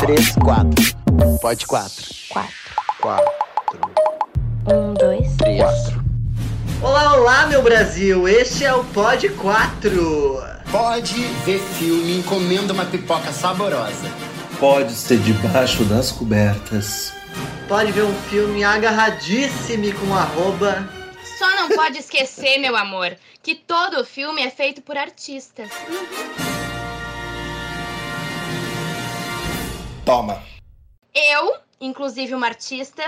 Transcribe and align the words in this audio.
três, 0.00 0.30
quatro. 0.36 0.96
Pode 1.42 1.66
quatro. 1.66 2.04
Quatro. 2.30 2.54
Quatro. 3.00 3.32
Um, 4.66 4.94
dois. 4.94 5.36
Três. 5.36 5.60
Quatro. 5.60 6.04
Olá, 6.82 7.16
olá, 7.16 7.46
meu 7.46 7.62
Brasil! 7.62 8.26
Este 8.26 8.64
é 8.64 8.72
o 8.72 8.82
Pod 8.84 9.28
4. 9.28 10.42
Pode 10.70 11.22
ver 11.44 11.58
filme 11.58 12.18
encomenda 12.18 12.72
uma 12.72 12.86
pipoca 12.86 13.30
saborosa. 13.30 14.10
Pode 14.58 14.92
ser 14.92 15.18
debaixo 15.18 15.84
das 15.84 16.10
cobertas. 16.10 17.12
Pode 17.68 17.92
ver 17.92 18.04
um 18.04 18.14
filme 18.30 18.64
agarradíssimo 18.64 19.92
com 19.94 20.14
arroba. 20.14 20.88
Só 21.38 21.48
não 21.56 21.68
pode 21.68 21.98
esquecer, 21.98 22.58
meu 22.58 22.74
amor, 22.74 23.16
que 23.42 23.54
todo 23.54 24.04
filme 24.04 24.42
é 24.42 24.50
feito 24.50 24.80
por 24.80 24.96
artistas. 24.96 25.70
Toma. 30.10 30.42
Eu, 31.14 31.54
inclusive 31.80 32.34
uma 32.34 32.48
artista, 32.48 33.00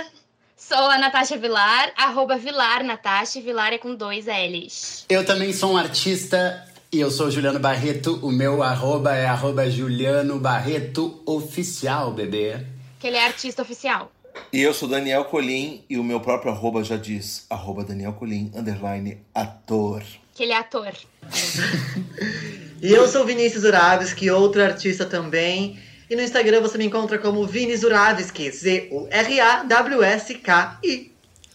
sou 0.57 0.89
a 0.89 0.97
Natasha 0.97 1.37
Vilar, 1.37 1.93
arroba 1.97 2.39
Vilar 2.39 2.85
Natasha, 2.85 3.41
Vilar 3.41 3.73
é 3.73 3.79
com 3.79 3.93
dois 3.93 4.27
L's. 4.27 5.05
Eu 5.09 5.27
também 5.27 5.53
sou 5.53 5.73
um 5.73 5.77
artista 5.77 6.65
e 6.93 7.01
eu 7.01 7.11
sou 7.11 7.29
Juliano 7.29 7.59
Barreto. 7.59 8.21
O 8.23 8.31
meu 8.31 8.63
arroba 8.63 9.17
é 9.17 9.27
arroba 9.27 9.69
Juliano 9.69 10.39
Barreto 10.39 11.21
Oficial, 11.27 12.13
bebê. 12.13 12.65
Que 13.01 13.09
ele 13.09 13.17
é 13.17 13.25
artista 13.25 13.63
oficial. 13.63 14.13
E 14.53 14.63
eu 14.63 14.73
sou 14.73 14.89
Daniel 14.89 15.25
Colim 15.25 15.85
e 15.91 15.99
o 15.99 16.05
meu 16.05 16.21
próprio 16.21 16.53
arroba 16.53 16.85
já 16.85 16.97
diz 16.97 17.47
arroba 17.51 17.83
Daniel 17.83 18.13
Colim, 18.13 18.53
underline 18.55 19.19
ator. 19.35 20.05
Que 20.37 20.45
ele 20.45 20.53
é 20.53 20.57
ator. 20.57 20.93
E 22.83 22.93
eu 22.93 23.07
sou 23.07 23.25
Vinícius 23.25 23.63
Uravski, 23.63 24.29
outro 24.29 24.61
artista 24.61 25.05
também. 25.05 25.79
E 26.13 26.15
no 26.15 26.21
Instagram 26.21 26.61
você 26.61 26.77
me 26.77 26.85
encontra 26.85 27.19
como 27.19 27.47
Vinis 27.47 27.83
Uravski, 27.83 28.51
Z-U-R-A-W-S-K-I. 28.51 31.11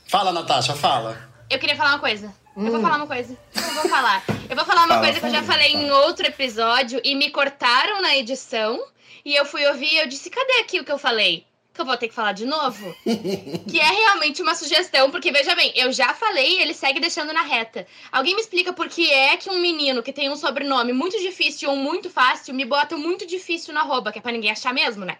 Fala, 0.08 0.32
Natasha, 0.32 0.74
fala. 0.74 1.16
Eu 1.48 1.60
queria 1.60 1.76
falar 1.76 1.92
uma 1.92 2.00
coisa. 2.00 2.34
Eu 2.56 2.64
Hum. 2.64 2.72
vou 2.72 2.82
falar 2.82 2.98
uma 2.98 3.06
coisa. 3.06 3.38
Eu 3.56 3.62
vou 3.76 3.88
falar. 3.88 4.24
Eu 4.50 4.56
vou 4.56 4.66
falar 4.66 4.86
uma 4.86 4.96
Fala, 4.96 5.02
coisa 5.06 5.20
que 5.20 5.26
eu 5.28 5.32
já 5.32 5.44
fala. 5.44 5.60
falei 5.60 5.74
em 5.76 5.92
outro 5.92 6.26
episódio 6.26 7.00
e 7.04 7.14
me 7.14 7.30
cortaram 7.30 8.02
na 8.02 8.18
edição. 8.18 8.84
E 9.24 9.36
eu 9.36 9.46
fui 9.46 9.64
ouvir 9.68 9.94
e 9.94 10.00
eu 10.00 10.08
disse, 10.08 10.32
cadê 10.32 10.54
aqui 10.62 10.80
o 10.80 10.84
que 10.84 10.92
eu 10.92 10.98
falei? 10.98 11.46
Que 11.78 11.82
eu 11.82 11.86
vou 11.86 11.96
ter 11.96 12.08
que 12.08 12.16
falar 12.16 12.32
de 12.32 12.44
novo? 12.44 12.92
que 13.70 13.80
é 13.80 13.86
realmente 13.86 14.42
uma 14.42 14.56
sugestão, 14.56 15.12
porque 15.12 15.32
veja 15.32 15.54
bem, 15.54 15.72
eu 15.76 15.94
já 15.94 16.12
falei 16.12 16.58
e 16.58 16.62
ele 16.64 16.74
segue 16.74 17.00
deixando 17.00 17.32
na 17.32 17.44
reta. 17.44 17.86
Alguém 18.12 18.34
me 18.34 18.42
explica 18.42 18.74
por 18.74 18.90
que 18.90 19.12
é 19.12 19.38
que 19.38 19.48
um 19.48 19.60
menino 19.60 20.02
que 20.02 20.12
tem 20.12 20.28
um 20.28 20.36
sobrenome 20.36 20.92
muito 20.92 21.20
difícil 21.20 21.70
ou 21.70 21.76
muito 21.76 22.10
fácil 22.10 22.56
me 22.56 22.66
bota 22.66 22.98
muito 22.98 23.28
difícil 23.28 23.76
na 23.76 23.82
arroba, 23.82 24.12
que 24.12 24.18
é 24.18 24.22
pra 24.24 24.32
ninguém 24.32 24.50
achar 24.50 24.74
mesmo, 24.74 25.06
né? 25.06 25.20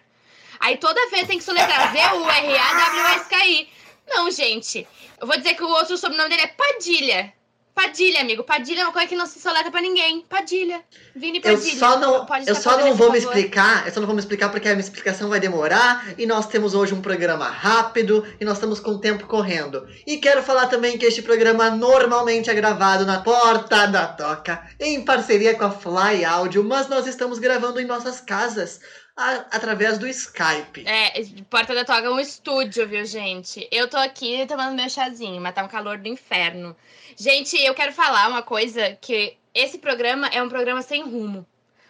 Aí 0.58 0.76
toda 0.78 1.08
vez 1.10 1.28
tem 1.28 1.38
que 1.38 1.44
soletrar 1.44 1.92
Z-U-R-A-W-S-K-I. 1.92 3.68
Não, 4.08 4.28
gente. 4.28 4.84
Eu 5.20 5.28
vou 5.28 5.36
dizer 5.36 5.54
que 5.54 5.62
o 5.62 5.68
outro 5.68 5.96
sobrenome 5.96 6.30
dele 6.30 6.42
é 6.42 6.48
Padilha. 6.48 7.32
Padilha, 7.78 8.22
amigo. 8.22 8.42
Padilha 8.42 8.80
é 8.80 8.82
uma 8.82 8.92
coisa 8.92 9.06
que 9.06 9.14
não 9.14 9.24
se 9.24 9.38
soletra 9.38 9.70
pra 9.70 9.80
ninguém. 9.80 10.22
Padilha. 10.28 10.82
Vini 11.14 11.38
Eu 11.44 11.54
Padilha. 11.54 11.78
só 11.78 11.96
não, 12.00 12.26
eu 12.44 12.54
só 12.56 12.76
não 12.76 12.92
vou 12.92 13.12
me 13.12 13.20
favor. 13.20 13.36
explicar, 13.36 13.86
eu 13.86 13.92
só 13.92 14.00
não 14.00 14.06
vou 14.08 14.16
me 14.16 14.20
explicar 14.20 14.48
porque 14.48 14.66
a 14.66 14.72
minha 14.72 14.80
explicação 14.80 15.28
vai 15.28 15.38
demorar 15.38 16.04
e 16.18 16.26
nós 16.26 16.48
temos 16.48 16.74
hoje 16.74 16.92
um 16.92 17.00
programa 17.00 17.48
rápido 17.48 18.26
e 18.40 18.44
nós 18.44 18.54
estamos 18.54 18.80
com 18.80 18.90
o 18.90 18.98
tempo 19.00 19.28
correndo. 19.28 19.86
E 20.04 20.16
quero 20.16 20.42
falar 20.42 20.66
também 20.66 20.98
que 20.98 21.06
este 21.06 21.22
programa 21.22 21.70
normalmente 21.70 22.50
é 22.50 22.54
gravado 22.54 23.06
na 23.06 23.20
Porta 23.20 23.86
da 23.86 24.08
Toca, 24.08 24.60
em 24.80 25.04
parceria 25.04 25.54
com 25.54 25.64
a 25.64 25.70
Fly 25.70 26.24
Áudio, 26.24 26.64
mas 26.64 26.88
nós 26.88 27.06
estamos 27.06 27.38
gravando 27.38 27.80
em 27.80 27.84
nossas 27.86 28.20
casas 28.20 28.80
a- 29.18 29.44
através 29.50 29.98
do 29.98 30.06
Skype. 30.06 30.84
É, 30.86 31.12
Porta 31.50 31.74
da 31.74 31.84
Toga 31.84 32.06
é 32.06 32.10
um 32.10 32.20
estúdio, 32.20 32.86
viu, 32.88 33.04
gente? 33.04 33.66
Eu 33.70 33.88
tô 33.88 33.96
aqui 33.96 34.46
tomando 34.46 34.74
meu 34.76 34.88
chazinho, 34.88 35.40
mas 35.40 35.54
tá 35.54 35.64
um 35.64 35.68
calor 35.68 35.98
do 35.98 36.08
inferno. 36.08 36.74
Gente, 37.16 37.56
eu 37.62 37.74
quero 37.74 37.92
falar 37.92 38.28
uma 38.28 38.42
coisa 38.42 38.96
que 39.00 39.36
esse 39.52 39.78
programa 39.78 40.28
é 40.28 40.42
um 40.42 40.48
programa 40.48 40.82
sem 40.82 41.02
rumo. 41.02 41.44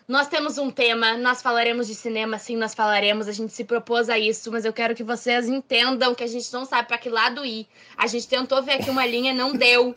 Nós 0.09 0.27
temos 0.27 0.57
um 0.57 0.71
tema, 0.71 1.19
nós 1.19 1.43
falaremos 1.43 1.87
de 1.87 1.95
cinema, 1.95 2.39
sim, 2.39 2.57
nós 2.57 2.75
falaremos, 2.75 3.29
a 3.29 3.33
gente 3.33 3.53
se 3.53 3.63
propôs 3.63 4.09
a 4.09 4.19
isso, 4.19 4.51
mas 4.51 4.65
eu 4.65 4.73
quero 4.73 4.95
que 4.95 5.05
vocês 5.05 5.47
entendam 5.47 6.15
que 6.15 6.25
a 6.25 6.27
gente 6.27 6.51
não 6.51 6.65
sabe 6.65 6.89
pra 6.89 6.97
que 6.97 7.11
lado 7.11 7.45
ir. 7.45 7.69
A 7.95 8.07
gente 8.07 8.27
tentou 8.27 8.63
ver 8.63 8.73
aqui 8.73 8.89
uma 8.89 9.05
linha, 9.05 9.35
não 9.35 9.53
deu. 9.53 9.95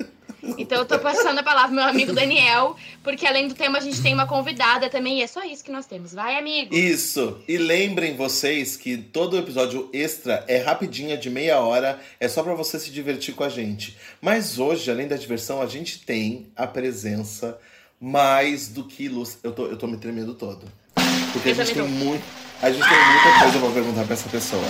Então 0.57 0.79
eu 0.79 0.85
tô 0.85 0.97
passando 0.99 1.39
a 1.39 1.43
palavra 1.43 1.67
pro 1.67 1.75
meu 1.75 1.85
amigo 1.85 2.13
Daniel, 2.13 2.75
porque 3.03 3.25
além 3.27 3.47
do 3.47 3.53
tema 3.53 3.77
a 3.77 3.81
gente 3.81 4.01
tem 4.01 4.13
uma 4.13 4.25
convidada 4.25 4.89
também, 4.89 5.19
e 5.19 5.23
é 5.23 5.27
só 5.27 5.43
isso 5.43 5.63
que 5.63 5.71
nós 5.71 5.85
temos. 5.85 6.13
Vai, 6.13 6.37
amigo! 6.37 6.73
Isso. 6.73 7.37
E 7.47 7.57
lembrem 7.57 8.15
vocês 8.15 8.75
que 8.75 8.97
todo 8.97 9.37
episódio 9.37 9.89
extra 9.93 10.43
é 10.47 10.57
rapidinho, 10.57 11.11
é 11.11 11.15
de 11.15 11.29
meia 11.29 11.59
hora, 11.59 11.99
é 12.19 12.27
só 12.27 12.41
pra 12.43 12.53
você 12.53 12.79
se 12.79 12.91
divertir 12.91 13.35
com 13.35 13.43
a 13.43 13.49
gente. 13.49 13.97
Mas 14.21 14.57
hoje, 14.59 14.89
além 14.89 15.07
da 15.07 15.15
diversão, 15.15 15.61
a 15.61 15.67
gente 15.67 15.99
tem 15.99 16.47
a 16.55 16.65
presença 16.65 17.59
mais 17.99 18.67
do 18.67 18.83
que 18.83 19.07
luz. 19.07 19.37
Eu 19.43 19.51
tô, 19.51 19.67
eu 19.67 19.77
tô 19.77 19.85
me 19.85 19.97
tremendo 19.97 20.33
todo. 20.33 20.65
Porque 21.33 21.49
a 21.49 21.51
Eu 21.51 21.55
gente 21.55 21.73
tem 21.73 21.83
muito. 21.83 22.23
A 22.61 22.69
gente 22.69 22.87
tem 22.87 22.97
muita 22.97 23.39
coisa 23.39 23.59
pra 23.59 23.71
perguntar 23.71 24.03
pra 24.03 24.13
essa 24.13 24.29
pessoa. 24.29 24.63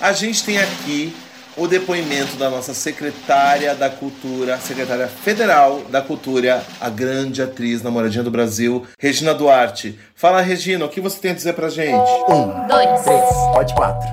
A 0.00 0.12
gente 0.12 0.44
tem 0.44 0.58
aqui 0.58 1.14
o 1.58 1.66
depoimento 1.66 2.36
da 2.36 2.48
nossa 2.48 2.72
secretária 2.72 3.74
da 3.74 3.90
Cultura, 3.90 4.58
secretária 4.58 5.08
federal 5.08 5.82
da 5.90 6.00
Cultura, 6.00 6.64
a 6.80 6.88
grande 6.88 7.42
atriz 7.42 7.82
namoradinha 7.82 8.22
do 8.22 8.30
Brasil, 8.30 8.86
Regina 8.98 9.34
Duarte. 9.34 9.98
Fala, 10.14 10.40
Regina, 10.40 10.84
o 10.84 10.88
que 10.88 11.00
você 11.00 11.18
tem 11.20 11.32
a 11.32 11.34
dizer 11.34 11.54
pra 11.54 11.68
gente? 11.68 12.08
Um, 12.28 12.66
Dois. 12.68 13.02
três. 13.02 13.24
Pode 13.52 13.74
quatro. 13.74 14.08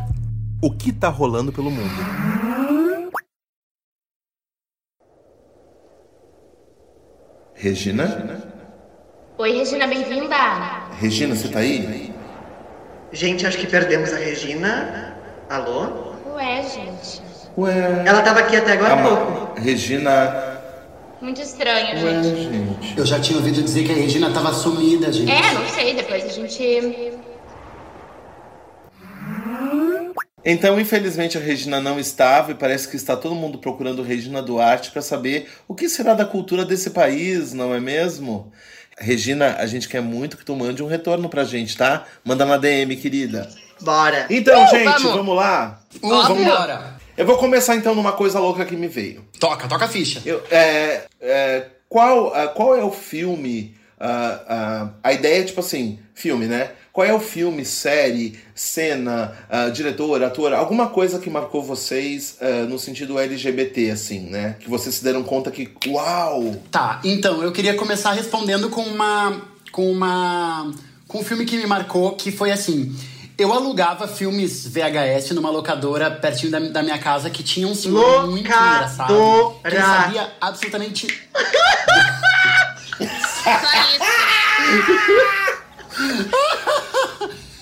O 0.62 0.72
que 0.72 0.92
tá 0.92 1.08
rolando 1.08 1.54
pelo 1.54 1.70
mundo? 1.70 1.94
Regina? 7.54 8.44
Oi, 9.38 9.52
Regina, 9.58 9.86
bem-vinda! 9.88 10.36
Regina, 11.00 11.36
você 11.36 11.48
tá 11.48 11.60
aí? 11.60 12.12
Gente, 13.12 13.46
acho 13.46 13.58
que 13.58 13.68
perdemos 13.68 14.12
a 14.12 14.18
Regina. 14.18 15.16
Alô? 15.50 16.16
Ué, 16.36 16.64
gente. 16.64 17.25
Ué. 17.58 18.04
Ela 18.06 18.22
tava 18.22 18.40
aqui 18.42 18.56
até 18.56 18.74
agora 18.74 18.94
há 18.94 18.98
Calma. 18.98 19.18
pouco. 19.18 19.60
Regina. 19.60 20.54
Muito 21.22 21.42
estranho, 21.42 22.04
Ué, 22.06 22.24
gente. 22.24 22.44
gente. 22.44 22.98
Eu 22.98 23.06
já 23.06 23.20
tinha 23.20 23.38
ouvido 23.38 23.62
dizer 23.64 23.84
que 23.86 23.92
a 23.92 23.96
Regina 23.96 24.30
tava 24.32 24.54
sumida, 24.54 25.12
gente. 25.12 25.32
É, 25.32 25.54
não 25.54 25.68
sei, 25.70 25.94
depois 25.96 26.24
a 26.26 26.28
gente. 26.30 27.14
Então, 30.48 30.80
infelizmente, 30.80 31.38
a 31.38 31.42
Regina 31.42 31.82
não 31.82 32.00
estava 32.00 32.52
e 32.52 32.56
parece 32.56 32.88
que 32.88 32.96
está 32.96 33.16
todo 33.18 33.34
mundo 33.34 33.58
procurando 33.58 34.04
Regina 34.04 34.44
Duarte 34.44 34.92
para 34.92 35.02
saber 35.02 35.50
o 35.68 35.74
que 35.74 35.90
será 35.90 36.14
da 36.14 36.24
cultura 36.26 36.64
desse 36.64 36.92
país, 36.92 37.52
não 37.52 37.74
é 37.74 37.80
mesmo? 37.80 38.52
Regina, 38.98 39.56
a 39.58 39.66
gente 39.66 39.90
quer 39.90 40.02
muito 40.02 40.38
que 40.38 40.46
tu 40.46 40.56
mande 40.56 40.84
um 40.84 40.88
retorno 40.88 41.28
pra 41.30 41.44
gente, 41.44 41.76
tá? 41.76 42.04
Manda 42.24 42.46
na 42.46 42.58
DM, 42.58 42.96
querida. 42.96 43.50
Bora. 43.82 44.28
Então, 44.30 44.64
Uh, 44.64 44.68
gente, 44.70 44.84
vamos. 44.86 45.04
vamos 45.16 45.36
lá? 45.36 45.80
Uh, 46.02 46.08
Óbvio. 46.14 46.46
vambora. 46.46 46.95
Eu 47.18 47.26
vou 47.26 47.38
começar 47.38 47.76
então 47.76 47.96
numa 47.96 48.12
coisa 48.12 48.40
louca 48.40 48.66
que 48.66 48.76
me 48.76 48.88
veio. 48.88 49.26
Toca, 49.40 49.68
toca 49.68 49.86
a 49.86 49.88
ficha. 49.88 50.22
Eu, 50.26 50.44
é, 50.52 51.06
é, 51.22 51.68
qual, 51.88 52.34
ah, 52.34 52.48
qual 52.48 52.76
é 52.76 52.84
o 52.84 52.92
filme? 52.92 53.76
ah, 54.00 54.42
ah, 54.48 54.90
a 55.04 55.14
ideia 55.14 55.42
é 55.42 55.44
tipo 55.44 55.60
assim, 55.60 56.00
filme, 56.14 56.48
né? 56.48 56.72
Qual 56.92 57.06
é 57.06 57.14
o 57.14 57.20
filme, 57.20 57.66
série, 57.66 58.40
cena, 58.54 59.34
ah, 59.50 59.70
diretor, 59.70 60.22
ator, 60.24 60.54
alguma 60.54 60.88
coisa 60.88 61.20
que 61.20 61.30
marcou 61.30 61.62
vocês 61.62 62.38
no 62.70 62.78
sentido 62.78 63.20
LGBT, 63.20 63.92
assim, 63.92 64.20
né? 64.30 64.56
Que 64.60 64.70
vocês 64.70 64.96
se 64.96 65.04
deram 65.04 65.24
conta 65.24 65.52
que, 65.52 65.70
uau! 65.88 66.56
Tá, 66.72 67.00
então, 67.04 67.44
eu 67.44 67.52
queria 67.52 67.76
começar 67.76 68.12
respondendo 68.12 68.70
com 68.70 68.82
uma. 68.82 69.42
com 69.72 69.90
uma. 69.90 70.72
com 71.08 71.20
um 71.20 71.24
filme 71.24 71.46
que 71.46 71.58
me 71.58 71.66
marcou, 71.66 72.14
que 72.14 72.32
foi 72.32 72.52
assim. 72.52 72.96
Eu 73.38 73.52
alugava 73.52 74.08
filmes 74.08 74.66
VHS 74.66 75.32
numa 75.32 75.50
locadora 75.50 76.10
pertinho 76.10 76.52
da, 76.52 76.60
da 76.60 76.82
minha 76.82 76.98
casa 76.98 77.30
que 77.30 77.44
tinha 77.44 77.68
um 77.68 77.76
senhor 77.76 78.28
muito 78.28 78.48
engraçado. 78.48 79.08
Que 79.08 79.14
Locadora. 79.14 79.82
sabia 79.82 80.32
absolutamente. 80.40 81.08
Só 82.98 83.52
isso. 83.92 84.06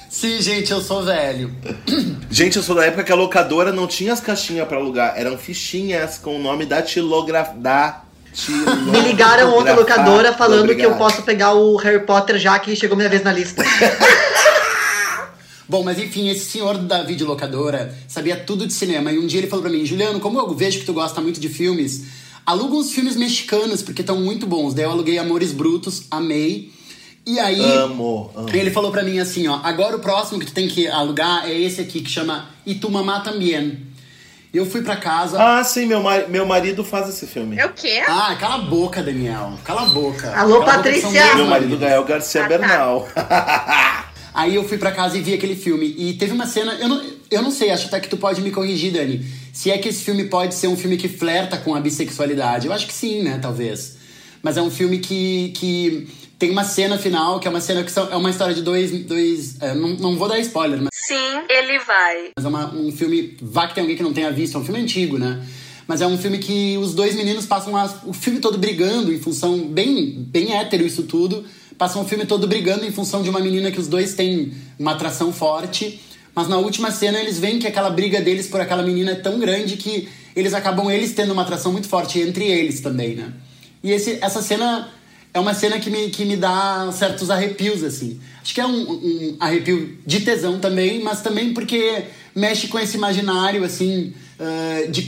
Sim, 0.09 0.41
gente, 0.41 0.71
eu 0.71 0.79
sou 0.79 1.03
velho. 1.03 1.53
Gente, 2.29 2.57
eu 2.57 2.63
sou 2.63 2.75
da 2.75 2.85
época 2.85 3.03
que 3.03 3.11
a 3.11 3.15
locadora 3.15 3.71
não 3.71 3.87
tinha 3.87 4.13
as 4.13 4.19
caixinhas 4.19 4.67
pra 4.67 4.77
alugar, 4.77 5.13
eram 5.17 5.37
fichinhas 5.37 6.17
com 6.17 6.35
o 6.37 6.39
nome 6.39 6.65
da 6.65 6.81
tilografia. 6.81 7.53
Da 7.57 8.03
Me 8.91 9.01
ligaram 9.01 9.51
outra 9.53 9.73
locadora 9.73 10.33
falando 10.33 10.67
que 10.75 10.81
eu 10.81 10.91
Obrigado. 10.91 10.97
posso 10.97 11.21
pegar 11.23 11.53
o 11.53 11.75
Harry 11.77 12.05
Potter 12.05 12.37
já 12.37 12.57
que 12.59 12.75
chegou 12.75 12.95
minha 12.95 13.09
vez 13.09 13.23
na 13.23 13.31
lista. 13.33 13.63
Bom, 15.67 15.83
mas 15.83 15.97
enfim, 15.97 16.29
esse 16.29 16.45
senhor 16.51 16.77
da 16.77 17.03
videolocadora 17.03 17.95
sabia 18.07 18.35
tudo 18.35 18.67
de 18.67 18.73
cinema. 18.73 19.11
E 19.11 19.17
um 19.19 19.25
dia 19.25 19.39
ele 19.39 19.47
falou 19.47 19.63
pra 19.63 19.71
mim, 19.71 19.85
Juliano, 19.85 20.19
como 20.19 20.37
eu 20.39 20.53
vejo 20.53 20.79
que 20.79 20.85
tu 20.85 20.93
gosta 20.93 21.21
muito 21.21 21.39
de 21.39 21.47
filmes, 21.49 22.03
aluga 22.45 22.75
uns 22.75 22.91
filmes 22.91 23.15
mexicanos, 23.15 23.81
porque 23.81 24.01
estão 24.01 24.17
muito 24.19 24.45
bons. 24.45 24.73
Daí 24.73 24.85
eu 24.85 24.91
aluguei 24.91 25.17
Amores 25.17 25.51
Brutos, 25.51 26.03
amei. 26.11 26.71
E 27.25 27.39
aí, 27.39 27.61
Amo, 27.77 28.29
amo. 28.35 28.49
ele 28.53 28.69
falou 28.69 28.91
pra 28.91 29.01
mim 29.01 29.17
assim, 29.17 29.47
ó, 29.47 29.61
agora 29.63 29.95
o 29.95 29.99
próximo 29.99 30.37
que 30.41 30.45
tu 30.47 30.51
tem 30.53 30.67
que 30.67 30.87
alugar 30.89 31.45
é 31.49 31.53
esse 31.57 31.79
aqui 31.79 32.01
que 32.01 32.09
chama 32.09 32.49
E 32.65 32.75
tu 32.75 32.91
mamá 32.91 33.21
também. 33.21 33.79
Eu 34.53 34.65
fui 34.69 34.81
pra 34.83 34.97
casa. 34.97 35.41
Ah, 35.41 35.63
sim, 35.63 35.85
meu, 35.87 36.03
ma- 36.03 36.27
meu 36.27 36.45
marido 36.45 36.83
faz 36.83 37.07
esse 37.09 37.25
filme. 37.25 37.57
É 37.57 37.65
o 37.65 37.73
quê? 37.73 38.03
Ah, 38.07 38.35
cala 38.39 38.55
a 38.55 38.57
boca, 38.59 39.01
Daniel. 39.01 39.53
Cala 39.63 39.83
a 39.83 39.85
boca. 39.85 40.27
Alô, 40.37 40.59
Cala 40.59 40.65
boca 40.65 40.71
Patrícia! 40.77 41.09
meus 41.09 41.35
Meu 41.37 41.45
marido. 41.47 41.77
Gael 41.77 42.03
Garcia 42.03 42.41
Ah, 42.41 42.43
tá. 42.43 42.49
Bernal. 42.49 43.07
Aí 44.33 44.55
eu 44.55 44.63
fui 44.67 44.77
pra 44.77 44.91
casa 44.91 45.17
e 45.17 45.21
vi 45.21 45.33
aquele 45.33 45.55
filme. 45.55 45.93
E 45.97 46.13
teve 46.13 46.33
uma 46.33 46.47
cena. 46.47 46.73
Eu 46.73 46.87
não, 46.87 47.01
eu 47.29 47.41
não 47.41 47.51
sei, 47.51 47.69
acho 47.69 47.87
até 47.87 47.99
que 47.99 48.09
tu 48.09 48.17
pode 48.17 48.41
me 48.41 48.49
corrigir, 48.51 48.91
Dani. 48.91 49.23
Se 49.51 49.69
é 49.69 49.77
que 49.77 49.89
esse 49.89 50.03
filme 50.03 50.23
pode 50.25 50.55
ser 50.55 50.67
um 50.67 50.75
filme 50.75 50.97
que 50.97 51.07
flerta 51.07 51.57
com 51.57 51.75
a 51.75 51.79
bissexualidade. 51.79 52.67
Eu 52.67 52.73
acho 52.73 52.87
que 52.87 52.93
sim, 52.93 53.21
né? 53.21 53.37
Talvez. 53.41 53.97
Mas 54.41 54.57
é 54.57 54.61
um 54.61 54.71
filme 54.71 54.97
que, 54.99 55.53
que 55.55 56.07
tem 56.39 56.49
uma 56.49 56.63
cena 56.63 56.97
final, 56.97 57.39
que 57.39 57.47
é 57.47 57.51
uma 57.51 57.61
cena 57.61 57.83
que 57.83 57.91
são, 57.91 58.11
é 58.11 58.15
uma 58.15 58.29
história 58.29 58.53
de 58.55 58.61
dois. 58.61 58.91
dois 59.05 59.61
é, 59.61 59.73
não, 59.75 59.89
não 59.89 60.17
vou 60.17 60.27
dar 60.27 60.39
spoiler, 60.39 60.79
mas 60.81 60.89
Sim, 60.93 61.43
ele 61.49 61.79
vai. 61.79 62.31
mas 62.35 62.43
é 62.45 62.47
uma- 62.47 62.73
um 62.75 62.91
filme. 62.91 63.37
Vá 63.41 63.67
que 63.67 63.75
tem 63.75 63.81
alguém 63.81 63.95
que 63.95 64.03
não 64.03 64.13
tenha 64.13 64.31
visto, 64.31 64.57
é 64.57 64.59
um 64.59 64.65
filme 64.65 64.81
antigo, 64.81 65.17
né? 65.19 65.45
Mas 65.87 66.01
é 66.01 66.07
um 66.07 66.17
filme 66.17 66.39
que 66.39 66.77
os 66.77 66.93
dois 66.95 67.13
meninos 67.15 67.45
passam 67.45 67.75
a- 67.77 67.93
o 68.05 68.13
filme 68.13 68.39
todo 68.39 68.57
brigando 68.57 69.13
em 69.13 69.19
função. 69.19 69.59
Bem, 69.67 70.11
bem 70.17 70.55
hétero 70.57 70.85
isso 70.85 71.03
tudo. 71.03 71.43
Passam 71.77 72.01
o 72.01 72.05
filme 72.05 72.25
todo 72.25 72.47
brigando 72.47 72.85
em 72.85 72.91
função 72.91 73.21
de 73.21 73.29
uma 73.29 73.39
menina 73.39 73.71
que 73.71 73.79
os 73.79 73.87
dois 73.87 74.13
têm 74.13 74.53
uma 74.77 74.91
atração 74.91 75.31
forte. 75.31 75.99
Mas 76.35 76.47
na 76.47 76.57
última 76.57 76.91
cena 76.91 77.19
eles 77.19 77.39
veem 77.39 77.59
que 77.59 77.67
aquela 77.67 77.89
briga 77.89 78.21
deles 78.21 78.47
por 78.47 78.59
aquela 78.59 78.83
menina 78.83 79.11
é 79.11 79.15
tão 79.15 79.39
grande 79.39 79.77
que 79.77 80.09
eles 80.35 80.53
acabam 80.53 80.89
eles 80.89 81.13
tendo 81.13 81.31
uma 81.31 81.43
atração 81.43 81.71
muito 81.71 81.87
forte 81.87 82.19
entre 82.19 82.45
eles 82.45 82.81
também, 82.81 83.15
né? 83.15 83.31
E 83.83 83.91
esse, 83.91 84.17
essa 84.21 84.41
cena 84.41 84.89
é 85.33 85.39
uma 85.39 85.53
cena 85.53 85.79
que 85.79 85.89
me, 85.89 86.09
que 86.09 86.25
me 86.25 86.37
dá 86.37 86.91
certos 86.91 87.29
arrepios, 87.29 87.83
assim. 87.83 88.19
Acho 88.41 88.53
que 88.53 88.61
é 88.61 88.65
um, 88.65 88.91
um 88.91 89.37
arrepio 89.39 89.97
de 90.05 90.21
tesão 90.21 90.59
também, 90.59 91.01
mas 91.01 91.21
também 91.21 91.53
porque 91.53 92.03
mexe 92.35 92.67
com 92.67 92.79
esse 92.79 92.97
imaginário, 92.97 93.63
assim, 93.63 94.13
ah, 94.45 94.85
de, 94.91 95.01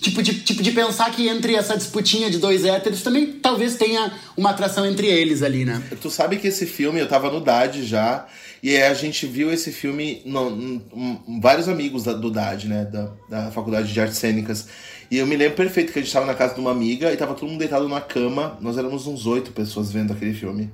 tipo, 0.00 0.22
de, 0.22 0.40
tipo 0.40 0.62
de 0.62 0.70
pensar 0.72 1.10
que 1.10 1.28
entre 1.28 1.54
essa 1.54 1.76
disputinha 1.76 2.30
de 2.30 2.38
dois 2.38 2.64
héteros 2.64 3.02
também 3.02 3.26
talvez 3.26 3.76
tenha 3.76 4.12
uma 4.36 4.50
atração 4.50 4.86
entre 4.86 5.06
eles 5.06 5.42
ali, 5.42 5.64
né? 5.64 5.82
Tu 6.00 6.08
sabe 6.10 6.36
que 6.38 6.48
esse 6.48 6.64
filme, 6.66 6.98
eu 6.98 7.06
tava 7.08 7.30
no 7.30 7.40
DAD 7.40 7.84
já, 7.84 8.26
e 8.62 8.76
a 8.76 8.94
gente 8.94 9.26
viu 9.26 9.52
esse 9.52 9.70
filme, 9.70 10.22
no, 10.24 10.50
no- 10.50 11.40
vários 11.40 11.68
amigos 11.68 12.04
da- 12.04 12.14
do 12.14 12.30
DAD, 12.30 12.66
né, 12.68 12.84
da, 12.86 13.10
da 13.28 13.50
Faculdade 13.50 13.92
de 13.92 14.00
Artes 14.00 14.18
Cênicas, 14.18 14.66
e 15.10 15.18
eu 15.18 15.26
me 15.26 15.36
lembro 15.36 15.56
perfeito 15.56 15.92
que 15.92 15.98
a 15.98 16.02
gente 16.02 16.12
tava 16.12 16.26
na 16.26 16.34
casa 16.34 16.54
de 16.54 16.60
uma 16.60 16.70
amiga 16.70 17.12
e 17.12 17.16
tava 17.16 17.34
todo 17.34 17.48
mundo 17.48 17.58
deitado 17.58 17.88
na 17.88 18.00
cama, 18.00 18.56
nós 18.60 18.76
éramos 18.78 19.06
uns 19.06 19.26
oito 19.26 19.52
pessoas 19.52 19.90
vendo 19.92 20.12
aquele 20.12 20.34
filme. 20.34 20.70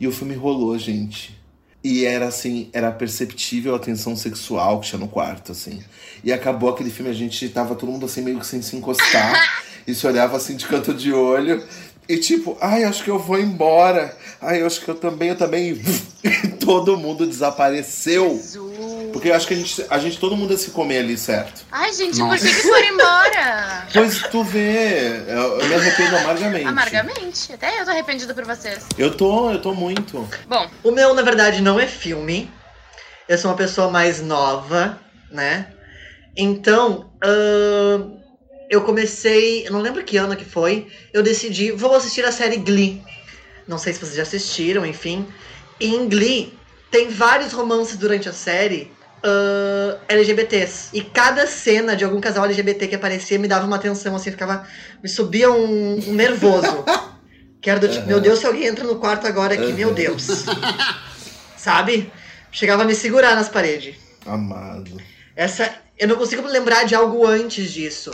E 0.00 0.06
o 0.06 0.12
filme 0.12 0.34
rolou, 0.34 0.78
gente. 0.78 1.38
E 1.82 2.04
era 2.04 2.26
assim, 2.26 2.68
era 2.72 2.92
perceptível 2.92 3.74
a 3.74 3.78
tensão 3.78 4.14
sexual 4.14 4.80
que 4.80 4.88
tinha 4.88 4.98
no 4.98 5.08
quarto, 5.08 5.52
assim. 5.52 5.82
E 6.22 6.32
acabou 6.32 6.68
aquele 6.68 6.90
filme, 6.90 7.10
a 7.10 7.14
gente 7.14 7.48
tava 7.48 7.74
todo 7.74 7.90
mundo 7.90 8.04
assim, 8.04 8.20
meio 8.20 8.38
que 8.38 8.46
sem 8.46 8.60
se 8.60 8.76
encostar. 8.76 9.62
e 9.86 9.94
se 9.94 10.06
olhava 10.06 10.36
assim 10.36 10.56
de 10.56 10.66
canto 10.66 10.92
de 10.92 11.12
olho. 11.12 11.64
E 12.08 12.18
tipo, 12.18 12.58
ai, 12.60 12.84
acho 12.84 13.04
que 13.04 13.10
eu 13.10 13.18
vou 13.18 13.38
embora. 13.38 14.16
Ai, 14.40 14.62
acho 14.62 14.80
que 14.80 14.90
eu 14.90 14.94
também, 14.94 15.30
eu 15.30 15.36
também. 15.36 15.80
E 16.22 16.48
todo 16.48 16.98
mundo 16.98 17.26
desapareceu. 17.26 18.28
Jesus. 18.28 18.69
Porque 19.12 19.28
eu 19.28 19.34
acho 19.34 19.46
que 19.46 19.54
a 19.54 19.56
gente, 19.56 19.86
a 19.88 19.98
gente 19.98 20.18
todo 20.18 20.36
mundo 20.36 20.52
ia 20.52 20.58
se 20.58 20.70
comer 20.70 20.98
ali, 20.98 21.16
certo? 21.16 21.64
Ai, 21.70 21.92
gente, 21.92 22.18
Nossa. 22.18 22.36
por 22.36 22.46
que, 22.46 22.54
que 22.54 22.62
foram 22.62 22.86
embora? 22.86 23.86
Pois 23.92 24.22
tu 24.22 24.44
vê, 24.44 25.24
eu, 25.26 25.60
eu 25.60 25.68
me 25.68 25.74
arrependo 25.74 26.16
amargamente. 26.16 26.66
Amargamente. 26.66 27.52
Até 27.52 27.80
eu 27.80 27.84
tô 27.84 27.90
arrependida 27.90 28.32
por 28.32 28.44
vocês. 28.44 28.86
Eu 28.96 29.14
tô, 29.14 29.50
eu 29.50 29.60
tô 29.60 29.74
muito. 29.74 30.28
Bom, 30.46 30.70
O 30.84 30.92
meu, 30.92 31.12
na 31.12 31.22
verdade, 31.22 31.60
não 31.60 31.78
é 31.78 31.86
filme. 31.86 32.50
Eu 33.28 33.36
sou 33.36 33.50
uma 33.50 33.56
pessoa 33.56 33.90
mais 33.90 34.22
nova, 34.22 34.98
né? 35.30 35.72
Então, 36.36 37.10
ahn, 37.22 38.18
eu 38.70 38.82
comecei. 38.82 39.66
Eu 39.66 39.72
não 39.72 39.80
lembro 39.80 40.04
que 40.04 40.16
ano 40.16 40.36
que 40.36 40.44
foi. 40.44 40.86
Eu 41.12 41.22
decidi, 41.22 41.72
vou 41.72 41.94
assistir 41.94 42.24
a 42.24 42.32
série 42.32 42.56
Glee. 42.56 43.02
Não 43.66 43.78
sei 43.78 43.92
se 43.92 43.98
vocês 44.00 44.16
já 44.16 44.22
assistiram, 44.22 44.86
enfim. 44.86 45.26
E 45.78 45.94
em 45.94 46.08
Glee 46.08 46.56
tem 46.90 47.08
vários 47.08 47.52
romances 47.52 47.96
durante 47.96 48.28
a 48.28 48.32
série 48.32 48.90
ahn, 49.22 49.96
LGBTs. 50.08 50.90
E 50.92 51.02
cada 51.02 51.46
cena 51.46 51.94
de 51.96 52.04
algum 52.04 52.20
casal 52.20 52.44
LGBT 52.44 52.88
que 52.88 52.94
aparecia 52.94 53.38
me 53.38 53.48
dava 53.48 53.66
uma 53.66 53.76
atenção, 53.76 54.14
assim, 54.16 54.30
ficava. 54.30 54.66
Me 55.02 55.08
subia 55.08 55.50
um, 55.50 55.98
um 56.08 56.14
nervoso. 56.14 56.84
Que 57.60 57.68
era 57.68 57.78
do 57.78 57.86
tipo, 57.88 58.00
Aham. 58.00 58.06
meu 58.08 58.20
Deus, 58.20 58.38
se 58.38 58.46
alguém 58.46 58.64
entra 58.66 58.84
no 58.84 58.96
quarto 58.98 59.26
agora 59.26 59.54
aqui, 59.54 59.72
meu 59.72 59.88
Aham. 59.88 59.94
Deus. 59.94 60.26
Sabe? 61.56 62.10
Chegava 62.50 62.82
a 62.82 62.86
me 62.86 62.94
segurar 62.94 63.34
nas 63.36 63.48
paredes. 63.48 63.96
Amado. 64.26 64.96
Essa. 65.36 65.72
Eu 65.98 66.08
não 66.08 66.16
consigo 66.16 66.42
me 66.42 66.50
lembrar 66.50 66.84
de 66.84 66.94
algo 66.94 67.26
antes 67.26 67.70
disso. 67.70 68.10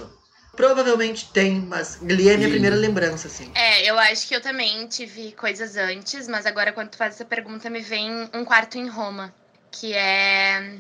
Provavelmente 0.57 1.31
tem, 1.33 1.61
mas 1.61 1.99
Glee 2.03 2.31
é 2.31 2.35
a 2.35 2.37
minha 2.37 2.49
Ih. 2.49 2.53
primeira 2.53 2.75
lembrança, 2.75 3.29
assim. 3.29 3.51
é, 3.55 3.85
eu 3.89 3.99
acho 3.99 4.27
que 4.27 4.35
eu 4.35 4.41
também 4.41 4.87
tive 4.87 5.33
coisas 5.33 5.77
antes, 5.77 6.27
mas 6.27 6.47
agora 6.47 6.73
quando 6.73 6.89
tu 6.89 6.97
faz 6.97 7.15
essa 7.15 7.27
pergunta 7.27 7.69
me 7.69 7.81
vem 7.83 8.29
Um 8.33 8.43
Quarto 8.43 8.79
em 8.79 8.89
Roma, 8.89 9.35
que 9.71 9.93
é 9.93 10.79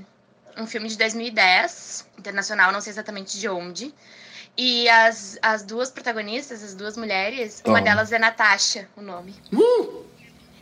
um 0.57 0.67
filme 0.67 0.89
de 0.89 0.97
2010, 0.97 2.09
internacional, 2.19 2.73
não 2.73 2.81
sei 2.81 2.93
exatamente 2.93 3.39
de 3.39 3.49
onde. 3.49 3.95
E 4.57 4.89
as, 4.89 5.39
as 5.43 5.63
duas 5.63 5.91
protagonistas, 5.91 6.63
as 6.63 6.75
duas 6.75 6.97
mulheres, 6.97 7.63
uma 7.65 7.79
Toma. 7.79 7.83
delas 7.83 8.13
é 8.13 8.19
Natasha, 8.19 8.89
o 8.97 9.03
nome. 9.03 9.35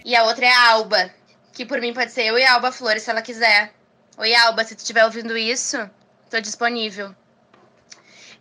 E 0.05 0.17
a 0.17 0.25
outra 0.25 0.47
é 0.47 0.53
a 0.53 0.71
Alba, 0.73 1.11
que 1.53 1.65
por 1.65 1.81
mim 1.81 1.95
pode 1.95 2.11
ser 2.11 2.25
eu 2.25 2.39
e 2.39 2.45
a 2.45 2.55
Alba 2.55 2.73
Flores, 2.73 3.03
se 3.05 3.11
ela 3.11 3.23
quiser. 3.23 3.73
Oi, 4.19 4.35
Alba, 4.35 4.65
se 4.65 4.75
tu 4.75 4.81
estiver 4.81 5.05
ouvindo 5.05 5.37
isso, 5.37 5.89
tô 6.29 6.41
disponível. 6.41 7.15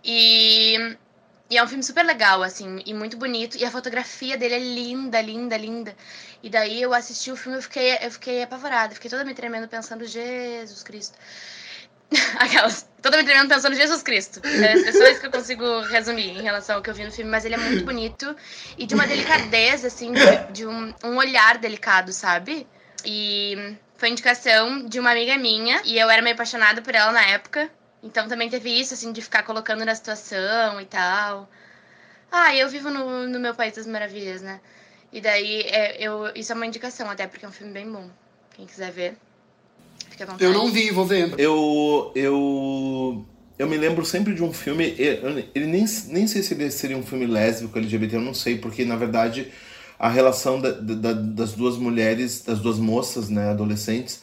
E, 0.03 0.97
e 1.53 1.57
é 1.57 1.63
um 1.63 1.67
filme 1.67 1.83
super 1.83 2.03
legal, 2.03 2.41
assim, 2.41 2.81
e 2.83 2.95
muito 2.95 3.15
bonito. 3.15 3.55
E 3.57 3.63
a 3.63 3.69
fotografia 3.69 4.35
dele 4.35 4.55
é 4.55 4.59
linda, 4.59 5.21
linda, 5.21 5.55
linda. 5.55 5.95
E 6.41 6.49
daí 6.49 6.81
eu 6.81 6.95
assisti 6.95 7.31
o 7.31 7.35
filme 7.35 7.59
e 7.59 7.61
fiquei, 7.61 7.95
eu 8.01 8.09
fiquei 8.09 8.41
apavorada. 8.41 8.95
Fiquei 8.95 9.07
toda 9.07 9.23
me 9.23 9.35
tremendo 9.35 9.67
pensando, 9.67 10.03
Jesus 10.03 10.81
Cristo. 10.81 11.15
Aquelas. 12.39 12.89
Toda 13.03 13.17
me 13.17 13.23
tremendo 13.23 13.49
pensando, 13.49 13.75
Jesus 13.75 14.01
Cristo. 14.01 14.41
É 14.43 14.73
as 14.73 14.81
pessoas 14.81 15.19
que 15.19 15.27
eu 15.27 15.31
consigo 15.31 15.81
resumir 15.81 16.39
em 16.39 16.41
relação 16.41 16.77
ao 16.77 16.81
que 16.81 16.89
eu 16.89 16.93
vi 16.95 17.03
no 17.03 17.11
filme. 17.11 17.29
Mas 17.29 17.45
ele 17.45 17.53
é 17.53 17.59
muito 17.59 17.85
bonito 17.85 18.35
e 18.75 18.87
de 18.87 18.95
uma 18.95 19.05
delicadeza, 19.05 19.87
assim, 19.87 20.11
de, 20.11 20.51
de 20.53 20.65
um, 20.65 20.91
um 21.03 21.17
olhar 21.17 21.59
delicado, 21.59 22.11
sabe? 22.11 22.65
E 23.05 23.77
foi 23.95 24.09
indicação 24.09 24.87
de 24.87 24.99
uma 24.99 25.11
amiga 25.11 25.37
minha. 25.37 25.83
E 25.85 25.99
eu 25.99 26.09
era 26.09 26.23
meio 26.23 26.33
apaixonada 26.33 26.81
por 26.81 26.95
ela 26.95 27.11
na 27.11 27.21
época. 27.27 27.69
Então 28.03 28.27
também 28.27 28.49
teve 28.49 28.69
isso, 28.69 28.93
assim, 28.93 29.11
de 29.13 29.21
ficar 29.21 29.43
colocando 29.43 29.85
na 29.85 29.95
situação 29.95 30.79
e 30.81 30.85
tal. 30.85 31.49
Ah, 32.31 32.53
eu 32.55 32.69
vivo 32.69 32.89
no, 32.89 33.27
no 33.27 33.39
meu 33.39 33.55
País 33.55 33.73
das 33.75 33.87
Maravilhas, 33.87 34.41
né? 34.41 34.59
E 35.11 35.21
daí, 35.21 35.61
é, 35.61 35.95
eu, 35.99 36.31
isso 36.35 36.51
é 36.51 36.55
uma 36.55 36.65
indicação 36.65 37.09
até, 37.09 37.27
porque 37.27 37.45
é 37.45 37.47
um 37.47 37.51
filme 37.51 37.71
bem 37.71 37.89
bom. 37.89 38.09
Quem 38.55 38.65
quiser 38.65 38.91
ver, 38.91 39.15
fica 40.09 40.23
à 40.25 40.27
vontade. 40.27 40.43
Eu 40.43 40.53
não 40.53 40.69
vi, 40.71 40.91
vou 40.91 41.05
ver. 41.05 41.33
Eu. 41.37 42.11
Eu. 42.15 43.25
Eu 43.57 43.67
me 43.69 43.77
lembro 43.77 44.03
sempre 44.03 44.33
de 44.33 44.43
um 44.43 44.51
filme. 44.51 44.95
Ele, 44.97 45.67
nem, 45.67 45.85
nem 46.07 46.27
sei 46.27 46.41
se 46.41 46.53
ele 46.55 46.69
seria 46.71 46.97
um 46.97 47.03
filme 47.03 47.25
lésbico, 47.27 47.77
LGBT, 47.77 48.15
eu 48.15 48.21
não 48.21 48.33
sei, 48.33 48.57
porque 48.57 48.83
na 48.83 48.95
verdade 48.95 49.51
a 49.99 50.09
relação 50.09 50.59
da- 50.59 50.71
da- 50.71 51.13
das 51.13 51.53
duas 51.53 51.77
mulheres, 51.77 52.41
das 52.41 52.59
duas 52.59 52.77
moças, 52.79 53.29
né, 53.29 53.51
adolescentes, 53.51 54.21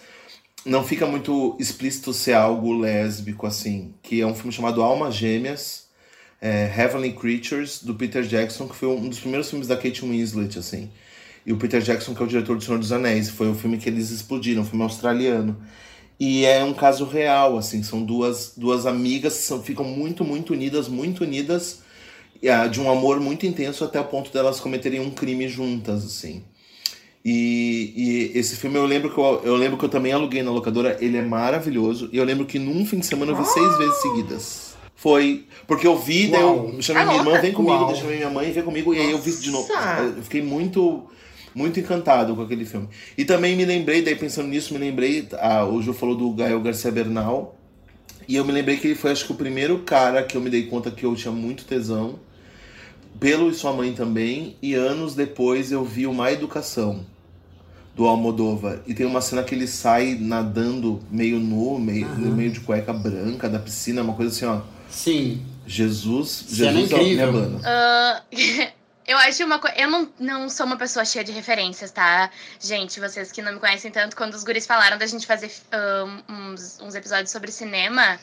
não 0.65 0.85
fica 0.85 1.07
muito 1.07 1.57
explícito 1.59 2.13
ser 2.13 2.35
algo 2.35 2.73
lésbico, 2.79 3.47
assim. 3.47 3.95
Que 4.03 4.21
é 4.21 4.27
um 4.27 4.35
filme 4.35 4.53
chamado 4.53 4.83
Almas 4.83 5.15
Gêmeas, 5.15 5.89
é, 6.41 6.73
Heavenly 6.77 7.13
Creatures, 7.13 7.83
do 7.83 7.95
Peter 7.95 8.23
Jackson, 8.23 8.69
que 8.69 8.77
foi 8.77 8.89
um 8.89 9.09
dos 9.09 9.21
primeiros 9.21 9.49
filmes 9.49 9.69
da 9.69 9.77
Kate 9.77 10.03
Winslet, 10.03 10.59
assim. 10.59 10.91
E 11.45 11.53
o 11.53 11.57
Peter 11.57 11.81
Jackson, 11.81 12.15
que 12.15 12.23
é 12.23 12.25
o 12.25 12.29
diretor 12.29 12.57
do 12.57 12.63
Senhor 12.63 12.79
dos 12.79 12.93
Anéis, 12.93 13.31
foi 13.31 13.49
o 13.49 13.55
filme 13.55 13.79
que 13.79 13.89
eles 13.89 14.11
explodiram, 14.11 14.63
um 14.63 14.67
filme 14.67 14.83
australiano. 14.83 15.57
E 16.19 16.45
é 16.45 16.63
um 16.63 16.75
caso 16.75 17.07
real, 17.07 17.57
assim, 17.57 17.83
são 17.83 18.05
duas, 18.05 18.53
duas 18.57 18.85
amigas 18.85 19.33
são, 19.35 19.63
ficam 19.63 19.87
muito, 19.87 20.23
muito 20.23 20.53
unidas, 20.53 20.87
muito 20.87 21.25
unidas, 21.25 21.81
ah, 22.47 22.67
de 22.67 22.81
um 22.81 22.91
amor 22.91 23.19
muito 23.21 23.47
intenso 23.47 23.85
até 23.85 23.99
o 23.99 24.05
ponto 24.05 24.31
delas 24.31 24.61
cometerem 24.61 25.01
um 25.01 25.11
crime 25.11 25.49
juntas, 25.49 26.05
assim. 26.05 26.45
E, 27.25 27.93
e 28.35 28.39
esse 28.39 28.57
filme 28.57 28.77
eu 28.77 28.87
lembro, 28.87 29.13
que 29.13 29.19
eu, 29.19 29.43
eu 29.45 29.57
lembro 29.57 29.77
que 29.77 29.85
eu 29.85 29.89
também 29.89 30.13
aluguei 30.13 30.43
na 30.43 30.51
locadora, 30.51 30.97
ele 31.01 31.19
é 31.19 31.23
maravilhoso, 31.23 32.09
e 32.13 32.17
eu 32.17 32.25
lembro 32.25 32.47
que 32.47 32.59
num 32.59 32.85
fim 32.87 32.99
de 32.99 33.07
semana 33.07 33.33
eu 33.33 33.37
vi 33.37 33.45
seis 33.45 33.79
vezes 33.79 33.97
seguidas. 33.97 34.71
Foi, 34.95 35.47
porque 35.67 35.87
eu 35.87 35.99
vi, 35.99 36.29
daí 36.29 36.43
Uau. 36.43 36.73
eu 36.75 36.83
chamei 36.83 37.05
minha 37.05 37.17
irmã, 37.17 37.31
louca. 37.31 37.43
vem 37.43 37.53
comigo, 37.53 37.75
Uau. 37.75 37.87
daí 37.87 37.95
eu 37.95 38.01
chamei 38.01 38.17
minha 38.17 38.31
mãe, 38.31 38.53
vem 38.53 38.63
comigo, 38.63 38.95
e 38.95 38.99
aí 38.99 39.11
eu 39.11 39.19
vi 39.19 39.33
de 39.33 39.51
novo. 39.51 39.69
Nossa. 39.69 40.03
Eu 40.17 40.23
fiquei 40.23 40.43
muito 40.43 41.05
muito 41.55 41.81
encantado 41.81 42.37
com 42.37 42.43
aquele 42.43 42.65
filme. 42.65 42.89
E 43.19 43.25
também 43.25 43.57
me 43.57 43.65
lembrei, 43.65 44.03
daí 44.03 44.15
pensando 44.15 44.49
nisso, 44.49 44.73
me 44.73 44.79
lembrei, 44.79 45.27
ah, 45.39 45.65
o 45.65 45.83
Ju 45.83 45.93
falou 45.93 46.15
do 46.15 46.31
Gael 46.31 46.61
Garcia 46.61 46.93
Bernal, 46.93 47.57
e 48.29 48.37
eu 48.37 48.45
me 48.45 48.53
lembrei 48.53 48.77
que 48.77 48.87
ele 48.87 48.95
foi, 48.95 49.11
acho 49.11 49.27
que, 49.27 49.33
o 49.33 49.35
primeiro 49.35 49.79
cara 49.81 50.23
que 50.23 50.37
eu 50.37 50.41
me 50.41 50.49
dei 50.49 50.67
conta 50.67 50.91
que 50.91 51.05
eu 51.05 51.15
tinha 51.17 51.33
muito 51.33 51.65
tesão, 51.65 52.19
pelo 53.19 53.51
e 53.51 53.55
sua 53.55 53.73
mãe 53.73 53.93
também, 53.93 54.57
e 54.63 54.75
anos 54.75 55.15
depois 55.15 55.73
eu 55.73 55.85
vi 55.85 56.07
o 56.07 56.15
Má 56.15 56.33
Educação, 56.33 57.05
do 57.95 58.07
Almodóvar. 58.07 58.81
E 58.87 58.95
tem 58.95 59.05
uma 59.05 59.21
cena 59.21 59.43
que 59.43 59.55
ele 59.55 59.67
sai 59.67 60.17
nadando 60.19 61.03
meio 61.11 61.39
nu, 61.39 61.79
meio, 61.79 62.09
no 62.09 62.35
meio 62.35 62.51
de 62.51 62.61
cueca 62.61 62.93
branca 62.93 63.49
da 63.49 63.59
piscina, 63.59 64.03
uma 64.03 64.15
coisa 64.15 64.31
assim, 64.35 64.47
ó. 64.47 64.63
Sim. 64.89 65.45
Jesus, 65.67 66.47
Cena 66.49 66.73
Jesus, 66.73 66.91
incrível. 66.91 67.33
minha 67.33 67.49
banda. 67.49 67.61
Ah, 67.65 68.23
eu 69.07 69.17
acho 69.19 69.45
uma 69.45 69.59
coisa. 69.59 69.77
Eu 69.77 69.89
não, 69.89 70.09
não 70.19 70.49
sou 70.49 70.67
uma 70.67 70.77
pessoa 70.77 71.05
cheia 71.05 71.23
de 71.25 71.31
referências, 71.31 71.91
tá? 71.91 72.31
Gente, 72.59 72.99
vocês 72.99 73.31
que 73.31 73.41
não 73.41 73.53
me 73.53 73.61
conhecem 73.61 73.91
tanto, 73.91 74.17
quando 74.17 74.35
os 74.35 74.43
guris 74.43 74.67
falaram 74.67 74.99
da 74.99 75.07
gente 75.07 75.27
fazer 75.27 75.51
ah, 75.71 76.23
uns, 76.29 76.81
uns 76.81 76.95
episódios 76.95 77.31
sobre 77.31 77.53
cinema, 77.53 78.19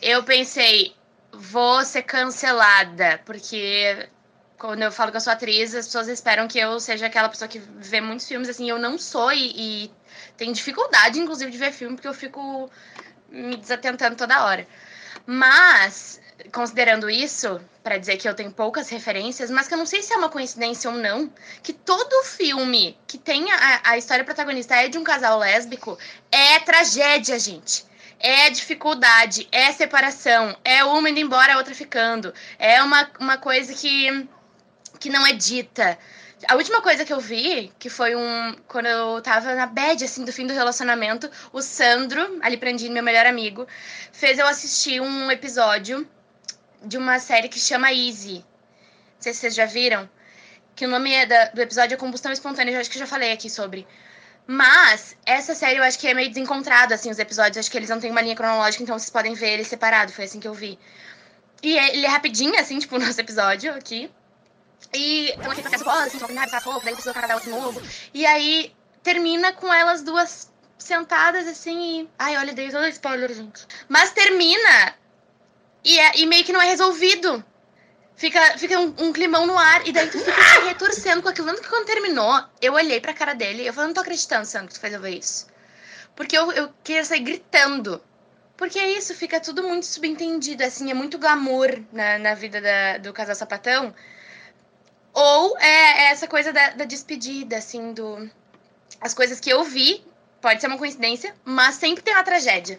eu 0.00 0.22
pensei, 0.22 0.94
vou 1.32 1.84
ser 1.84 2.02
cancelada, 2.02 3.20
porque 3.24 4.08
quando 4.58 4.82
eu 4.82 4.92
falo 4.92 5.10
que 5.10 5.16
eu 5.16 5.20
sou 5.20 5.32
atriz, 5.32 5.74
as 5.74 5.86
pessoas 5.86 6.08
esperam 6.08 6.48
que 6.48 6.58
eu 6.58 6.78
seja 6.80 7.06
aquela 7.06 7.28
pessoa 7.28 7.48
que 7.48 7.58
vê 7.58 8.00
muitos 8.00 8.26
filmes, 8.26 8.48
assim, 8.48 8.68
eu 8.68 8.78
não 8.78 8.98
sou 8.98 9.32
e, 9.32 9.52
e 9.84 9.90
tenho 10.36 10.52
dificuldade, 10.52 11.20
inclusive, 11.20 11.50
de 11.50 11.58
ver 11.58 11.72
filme, 11.72 11.94
porque 11.96 12.08
eu 12.08 12.14
fico 12.14 12.70
me 13.28 13.56
desatentando 13.56 14.16
toda 14.16 14.44
hora. 14.44 14.66
Mas, 15.26 16.20
considerando 16.52 17.10
isso, 17.10 17.60
pra 17.82 17.98
dizer 17.98 18.16
que 18.16 18.28
eu 18.28 18.34
tenho 18.34 18.50
poucas 18.52 18.88
referências, 18.88 19.50
mas 19.50 19.68
que 19.68 19.74
eu 19.74 19.78
não 19.78 19.86
sei 19.86 20.02
se 20.02 20.12
é 20.12 20.16
uma 20.16 20.28
coincidência 20.28 20.90
ou 20.90 20.96
não, 20.96 21.30
que 21.62 21.72
todo 21.72 22.24
filme 22.24 22.98
que 23.06 23.18
tem 23.18 23.50
a, 23.50 23.80
a 23.84 23.98
história 23.98 24.24
protagonista 24.24 24.74
é 24.76 24.88
de 24.88 24.98
um 24.98 25.04
casal 25.04 25.38
lésbico, 25.38 25.98
é 26.30 26.58
tragédia, 26.60 27.38
gente. 27.38 27.84
É 28.18 28.48
dificuldade, 28.48 29.46
é 29.52 29.70
separação, 29.72 30.56
é 30.64 30.82
uma 30.82 31.10
indo 31.10 31.20
embora, 31.20 31.54
a 31.54 31.58
outra 31.58 31.74
ficando. 31.74 32.32
É 32.58 32.82
uma, 32.82 33.10
uma 33.20 33.36
coisa 33.36 33.74
que, 33.74 34.26
que 34.98 35.08
não 35.10 35.26
é 35.26 35.32
dita. 35.32 35.98
A 36.48 36.54
última 36.54 36.82
coisa 36.82 37.04
que 37.04 37.12
eu 37.12 37.18
vi, 37.20 37.72
que 37.78 37.88
foi 37.88 38.14
um. 38.14 38.54
Quando 38.68 38.86
eu 38.86 39.22
tava 39.22 39.54
na 39.54 39.66
bad, 39.66 40.04
assim, 40.04 40.24
do 40.24 40.32
fim 40.32 40.46
do 40.46 40.52
relacionamento, 40.52 41.30
o 41.52 41.62
Sandro, 41.62 42.38
ali 42.42 42.56
Prandini, 42.56 42.90
meu 42.92 43.02
melhor 43.02 43.26
amigo, 43.26 43.66
fez 44.12 44.38
eu 44.38 44.46
assistir 44.46 45.00
um 45.00 45.30
episódio 45.30 46.06
de 46.82 46.98
uma 46.98 47.18
série 47.18 47.48
que 47.48 47.58
chama 47.58 47.90
Easy. 47.92 48.34
Não 48.36 48.44
sei 49.20 49.32
se 49.32 49.40
vocês 49.40 49.54
já 49.54 49.64
viram. 49.64 50.08
Que 50.74 50.84
o 50.84 50.88
nome 50.88 51.10
é 51.12 51.24
da- 51.24 51.46
do 51.46 51.60
episódio 51.62 51.94
é 51.94 51.96
Combustão 51.96 52.30
Espontânea, 52.30 52.72
eu 52.74 52.80
acho 52.80 52.90
que 52.90 52.98
eu 52.98 53.00
já 53.00 53.06
falei 53.06 53.32
aqui 53.32 53.48
sobre. 53.48 53.86
Mas, 54.46 55.16
essa 55.24 55.54
série 55.54 55.78
eu 55.78 55.82
acho 55.82 55.98
que 55.98 56.06
é 56.06 56.12
meio 56.14 56.28
desencontrada, 56.28 56.94
assim, 56.94 57.10
os 57.10 57.18
episódios. 57.18 57.56
Acho 57.56 57.70
que 57.70 57.78
eles 57.78 57.88
não 57.88 57.98
têm 57.98 58.10
uma 58.10 58.20
linha 58.20 58.36
cronológica, 58.36 58.82
então 58.82 58.96
vocês 58.98 59.10
podem 59.10 59.32
ver 59.32 59.54
ele 59.54 59.64
separado. 59.64 60.12
Foi 60.12 60.26
assim 60.26 60.38
que 60.38 60.46
eu 60.46 60.54
vi. 60.54 60.78
E 61.62 61.76
ele 61.78 62.04
é 62.04 62.08
rapidinho, 62.08 62.60
assim, 62.60 62.78
tipo, 62.78 62.94
o 62.96 62.98
nosso 62.98 63.18
episódio 63.20 63.72
aqui. 63.74 64.10
E 64.92 65.30
estão 65.30 65.50
aqui 65.50 65.62
pra 65.62 65.76
escola, 65.76 66.04
assim, 66.04 66.18
combinado 66.18 66.50
pra 66.50 66.60
fogo, 66.60 66.80
daí 66.84 66.92
precisa 66.94 67.12
cara 67.14 67.26
dar 67.26 67.34
outro 67.34 67.50
novo. 67.50 67.82
E 68.14 68.24
aí 68.24 68.74
termina 69.02 69.52
com 69.52 69.72
elas 69.72 70.02
duas 70.02 70.50
sentadas 70.78 71.46
assim 71.46 72.00
e. 72.02 72.08
Ai, 72.18 72.36
olha, 72.36 72.52
dei 72.52 72.70
todo 72.70 72.86
spoiler, 72.88 73.32
gente. 73.34 73.66
Mas 73.88 74.12
termina 74.12 74.94
e, 75.84 75.98
é, 75.98 76.18
e 76.18 76.26
meio 76.26 76.44
que 76.44 76.52
não 76.52 76.62
é 76.62 76.66
resolvido. 76.66 77.44
Fica, 78.16 78.56
fica 78.56 78.80
um, 78.80 78.94
um 78.98 79.12
climão 79.12 79.46
no 79.46 79.58
ar, 79.58 79.86
e 79.86 79.92
daí 79.92 80.08
tu 80.08 80.18
fica 80.18 80.42
se 80.42 80.60
retorcendo 80.60 81.20
com 81.22 81.28
aquilo. 81.28 81.48
Tanto 81.48 81.60
que 81.60 81.68
quando 81.68 81.84
terminou, 81.84 82.42
eu 82.62 82.72
olhei 82.72 82.98
pra 82.98 83.12
cara 83.12 83.34
dele 83.34 83.62
e 83.62 83.66
eu 83.66 83.74
falei, 83.74 83.88
não 83.88 83.94
tô 83.94 84.00
acreditando, 84.00 84.46
Sandro, 84.46 84.68
que 84.68 84.74
tu 84.74 84.80
fez 84.80 84.94
eu 84.94 85.00
ver 85.00 85.18
isso. 85.18 85.46
Porque 86.14 86.36
eu, 86.36 86.50
eu 86.52 86.72
queria 86.82 87.04
sair 87.04 87.20
gritando. 87.20 88.02
Porque 88.56 88.78
é 88.78 88.90
isso, 88.92 89.14
fica 89.14 89.38
tudo 89.38 89.62
muito 89.62 89.84
subentendido, 89.84 90.64
assim, 90.64 90.90
é 90.90 90.94
muito 90.94 91.18
glamour 91.18 91.78
na, 91.92 92.18
na 92.18 92.32
vida 92.34 92.58
da- 92.58 92.96
do 92.96 93.12
casal 93.12 93.34
sapatão. 93.34 93.94
Ou 95.18 95.56
é, 95.58 95.64
é 96.08 96.10
essa 96.12 96.26
coisa 96.28 96.52
da, 96.52 96.70
da 96.70 96.84
despedida, 96.84 97.56
assim, 97.56 97.94
do. 97.94 98.28
As 99.00 99.14
coisas 99.14 99.40
que 99.40 99.48
eu 99.50 99.64
vi, 99.64 100.04
pode 100.42 100.60
ser 100.60 100.66
uma 100.66 100.76
coincidência, 100.78 101.34
mas 101.44 101.76
sempre 101.76 102.02
tem 102.02 102.12
uma 102.14 102.22
tragédia. 102.22 102.78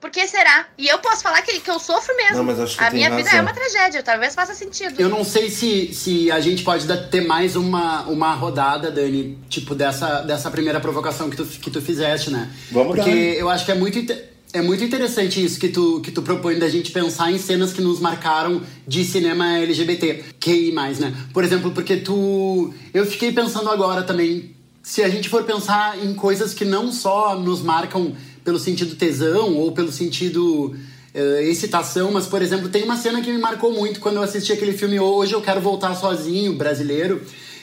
Por 0.00 0.10
que 0.10 0.26
será? 0.26 0.66
E 0.76 0.86
eu 0.86 0.98
posso 0.98 1.22
falar 1.22 1.40
que, 1.42 1.60
que 1.60 1.70
eu 1.70 1.78
sofro 1.78 2.14
mesmo. 2.16 2.36
Não, 2.38 2.44
mas 2.44 2.60
acho 2.60 2.76
que 2.76 2.84
a 2.84 2.90
tem 2.90 2.98
minha 2.98 3.10
vida 3.10 3.22
razão. 3.22 3.38
é 3.38 3.42
uma 3.42 3.54
tragédia, 3.54 4.02
talvez 4.02 4.34
faça 4.34 4.54
sentido. 4.54 5.00
Eu 5.00 5.08
não 5.08 5.24
sei 5.24 5.48
se, 5.48 5.94
se 5.94 6.30
a 6.30 6.40
gente 6.40 6.62
pode 6.62 6.86
ter 7.10 7.22
mais 7.22 7.56
uma, 7.56 8.02
uma 8.02 8.34
rodada, 8.34 8.90
Dani, 8.90 9.38
tipo, 9.48 9.74
dessa, 9.74 10.20
dessa 10.20 10.50
primeira 10.50 10.78
provocação 10.78 11.30
que 11.30 11.36
tu, 11.36 11.46
que 11.46 11.70
tu 11.70 11.80
fizeste, 11.80 12.30
né? 12.30 12.50
Vamos 12.70 12.96
Porque 12.96 13.10
dar. 13.10 13.16
eu 13.40 13.48
acho 13.48 13.64
que 13.64 13.72
é 13.72 13.74
muito, 13.74 13.98
inte- 13.98 14.22
é 14.54 14.62
muito 14.62 14.84
interessante 14.84 15.44
isso 15.44 15.58
que 15.58 15.68
tu, 15.68 16.00
que 16.00 16.12
tu 16.12 16.22
propõe 16.22 16.56
da 16.56 16.68
gente 16.68 16.92
pensar 16.92 17.30
em 17.32 17.38
cenas 17.38 17.72
que 17.72 17.82
nos 17.82 17.98
marcaram 17.98 18.62
de 18.86 19.04
cinema 19.04 19.58
LGBT, 19.58 20.22
QI+, 20.38 20.72
né? 20.72 21.12
Por 21.32 21.42
exemplo, 21.42 21.72
porque 21.72 21.96
tu... 21.96 22.72
Eu 22.94 23.04
fiquei 23.04 23.32
pensando 23.32 23.68
agora 23.68 24.04
também, 24.04 24.54
se 24.80 25.02
a 25.02 25.08
gente 25.08 25.28
for 25.28 25.42
pensar 25.42 25.98
em 26.04 26.14
coisas 26.14 26.54
que 26.54 26.64
não 26.64 26.92
só 26.92 27.36
nos 27.36 27.62
marcam 27.62 28.14
pelo 28.44 28.60
sentido 28.60 28.94
tesão 28.94 29.56
ou 29.56 29.72
pelo 29.72 29.90
sentido 29.90 30.72
eh, 31.12 31.48
excitação, 31.48 32.12
mas, 32.12 32.26
por 32.26 32.40
exemplo, 32.40 32.68
tem 32.68 32.84
uma 32.84 32.96
cena 32.96 33.20
que 33.20 33.32
me 33.32 33.38
marcou 33.38 33.72
muito 33.72 33.98
quando 33.98 34.16
eu 34.16 34.22
assisti 34.22 34.52
aquele 34.52 34.72
filme 34.72 35.00
Hoje 35.00 35.32
Eu 35.32 35.42
Quero 35.42 35.60
Voltar 35.60 35.96
Sozinho, 35.96 36.52
brasileiro, 36.54 37.20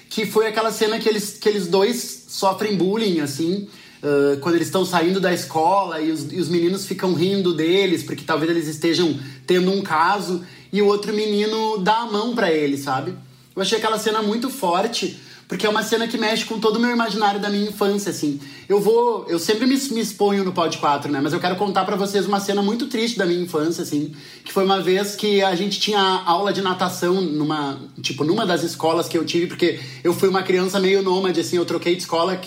que 0.09 0.25
foi 0.25 0.47
aquela 0.47 0.73
cena 0.73 0.99
que 0.99 1.07
eles, 1.07 1.37
que 1.39 1.47
eles 1.47 1.67
dois 1.67 2.25
sofrem 2.27 2.75
bullying, 2.75 3.21
assim, 3.21 3.69
ah, 4.03 4.37
quando 4.41 4.55
eles 4.55 4.67
estão 4.67 4.83
saindo 4.83 5.19
da 5.19 5.33
escola 5.33 6.01
e 6.01 6.11
os, 6.11 6.31
e 6.31 6.39
os 6.39 6.49
meninos 6.49 6.85
ficam 6.85 7.13
rindo 7.13 7.53
deles, 7.53 8.03
porque 8.03 8.23
talvez 8.23 8.49
eles 8.49 8.67
estejam 8.67 9.19
tendo 9.45 9.71
um 9.71 9.81
caso, 9.81 10.43
e 10.71 10.81
o 10.81 10.87
outro 10.87 11.13
menino 11.13 11.77
dá 11.77 11.99
a 11.99 12.05
mão 12.05 12.33
pra 12.33 12.51
ele, 12.51 12.77
sabe? 12.77 13.13
Eu 13.55 13.61
achei 13.61 13.77
aquela 13.77 13.99
cena 13.99 14.21
muito 14.21 14.49
forte, 14.49 15.19
porque 15.51 15.65
é 15.65 15.69
uma 15.69 15.83
cena 15.83 16.07
que 16.07 16.17
mexe 16.17 16.45
com 16.45 16.57
todo 16.61 16.77
o 16.77 16.79
meu 16.79 16.91
imaginário 16.91 17.37
da 17.37 17.49
minha 17.49 17.67
infância, 17.67 18.09
assim. 18.09 18.39
Eu 18.69 18.79
vou. 18.79 19.25
Eu 19.27 19.37
sempre 19.37 19.65
me, 19.65 19.75
me 19.75 19.99
exponho 19.99 20.45
no 20.45 20.53
Pod 20.53 20.77
4, 20.77 21.11
né? 21.11 21.19
Mas 21.21 21.33
eu 21.33 21.41
quero 21.41 21.57
contar 21.57 21.83
pra 21.83 21.97
vocês 21.97 22.25
uma 22.25 22.39
cena 22.39 22.61
muito 22.61 22.87
triste 22.87 23.17
da 23.17 23.25
minha 23.25 23.41
infância, 23.41 23.81
assim. 23.81 24.15
Que 24.45 24.53
foi 24.53 24.63
uma 24.63 24.81
vez 24.81 25.13
que 25.13 25.43
a 25.43 25.53
gente 25.53 25.77
tinha 25.77 25.99
aula 25.99 26.53
de 26.53 26.61
natação 26.61 27.19
numa. 27.19 27.77
Tipo, 28.01 28.23
numa 28.23 28.45
das 28.45 28.63
escolas 28.63 29.09
que 29.09 29.17
eu 29.17 29.25
tive, 29.25 29.47
porque 29.47 29.77
eu 30.01 30.13
fui 30.13 30.29
uma 30.29 30.41
criança 30.41 30.79
meio 30.79 31.03
nômade, 31.03 31.41
assim, 31.41 31.57
eu 31.57 31.65
troquei 31.65 31.95
de 31.95 32.03
escola 32.03 32.39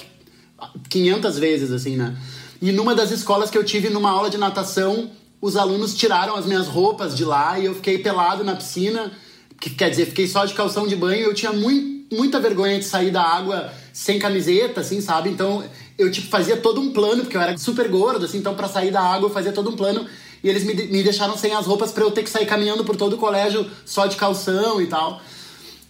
500 0.88 1.38
vezes, 1.38 1.73
assim, 1.73 1.96
né? 1.96 2.16
E 2.61 2.73
numa 2.73 2.94
das 2.94 3.11
escolas 3.11 3.50
que 3.50 3.58
eu 3.58 3.64
tive 3.64 3.90
numa 3.90 4.11
aula 4.11 4.30
de 4.30 4.38
natação, 4.38 5.11
os 5.40 5.56
alunos 5.56 5.94
tiraram 5.94 6.34
as 6.37 6.46
minhas 6.46 6.66
roupas 6.66 7.16
de 7.16 7.25
lá 7.25 7.58
e 7.58 7.66
eu 7.66 7.75
fiquei 7.75 7.99
pelado 7.99 8.42
na 8.44 8.56
piscina. 8.56 9.12
Que, 9.61 9.70
quer 9.70 9.90
dizer, 9.90 10.06
fiquei 10.06 10.26
só 10.26 10.44
de 10.44 10.54
calção 10.54 10.87
de 10.87 10.96
banho. 10.96 11.20
Eu 11.26 11.34
tinha 11.34 11.52
mui- 11.52 12.06
muita 12.12 12.40
vergonha 12.40 12.78
de 12.78 12.84
sair 12.84 13.11
da 13.11 13.23
água 13.23 13.73
sem 13.92 14.18
camiseta, 14.18 14.80
assim, 14.80 15.00
sabe? 15.00 15.28
Então 15.30 15.62
eu, 15.99 16.11
tipo, 16.11 16.28
fazia 16.28 16.56
todo 16.56 16.80
um 16.80 16.92
plano, 16.92 17.23
porque 17.23 17.37
eu 17.37 17.40
era 17.40 17.56
super 17.58 17.88
gordo, 17.88 18.25
assim, 18.25 18.38
então 18.38 18.54
pra 18.54 18.68
sair 18.68 18.90
da 18.90 19.00
água 19.00 19.28
eu 19.28 19.32
fazia 19.32 19.52
todo 19.52 19.70
um 19.70 19.76
plano. 19.76 20.06
E 20.42 20.49
eles 20.49 20.64
me, 20.64 20.75
me 20.75 21.02
deixaram 21.02 21.37
sem 21.37 21.52
as 21.54 21.66
roupas 21.66 21.92
pra 21.92 22.04
eu 22.04 22.11
ter 22.11 22.23
que 22.23 22.30
sair 22.30 22.46
caminhando 22.46 22.84
por 22.84 22.96
todo 22.96 23.14
o 23.14 23.18
colégio 23.18 23.70
só 23.87 24.06
de 24.06 24.16
calção 24.16 24.80
e 24.80 24.87
tal. 24.87 25.20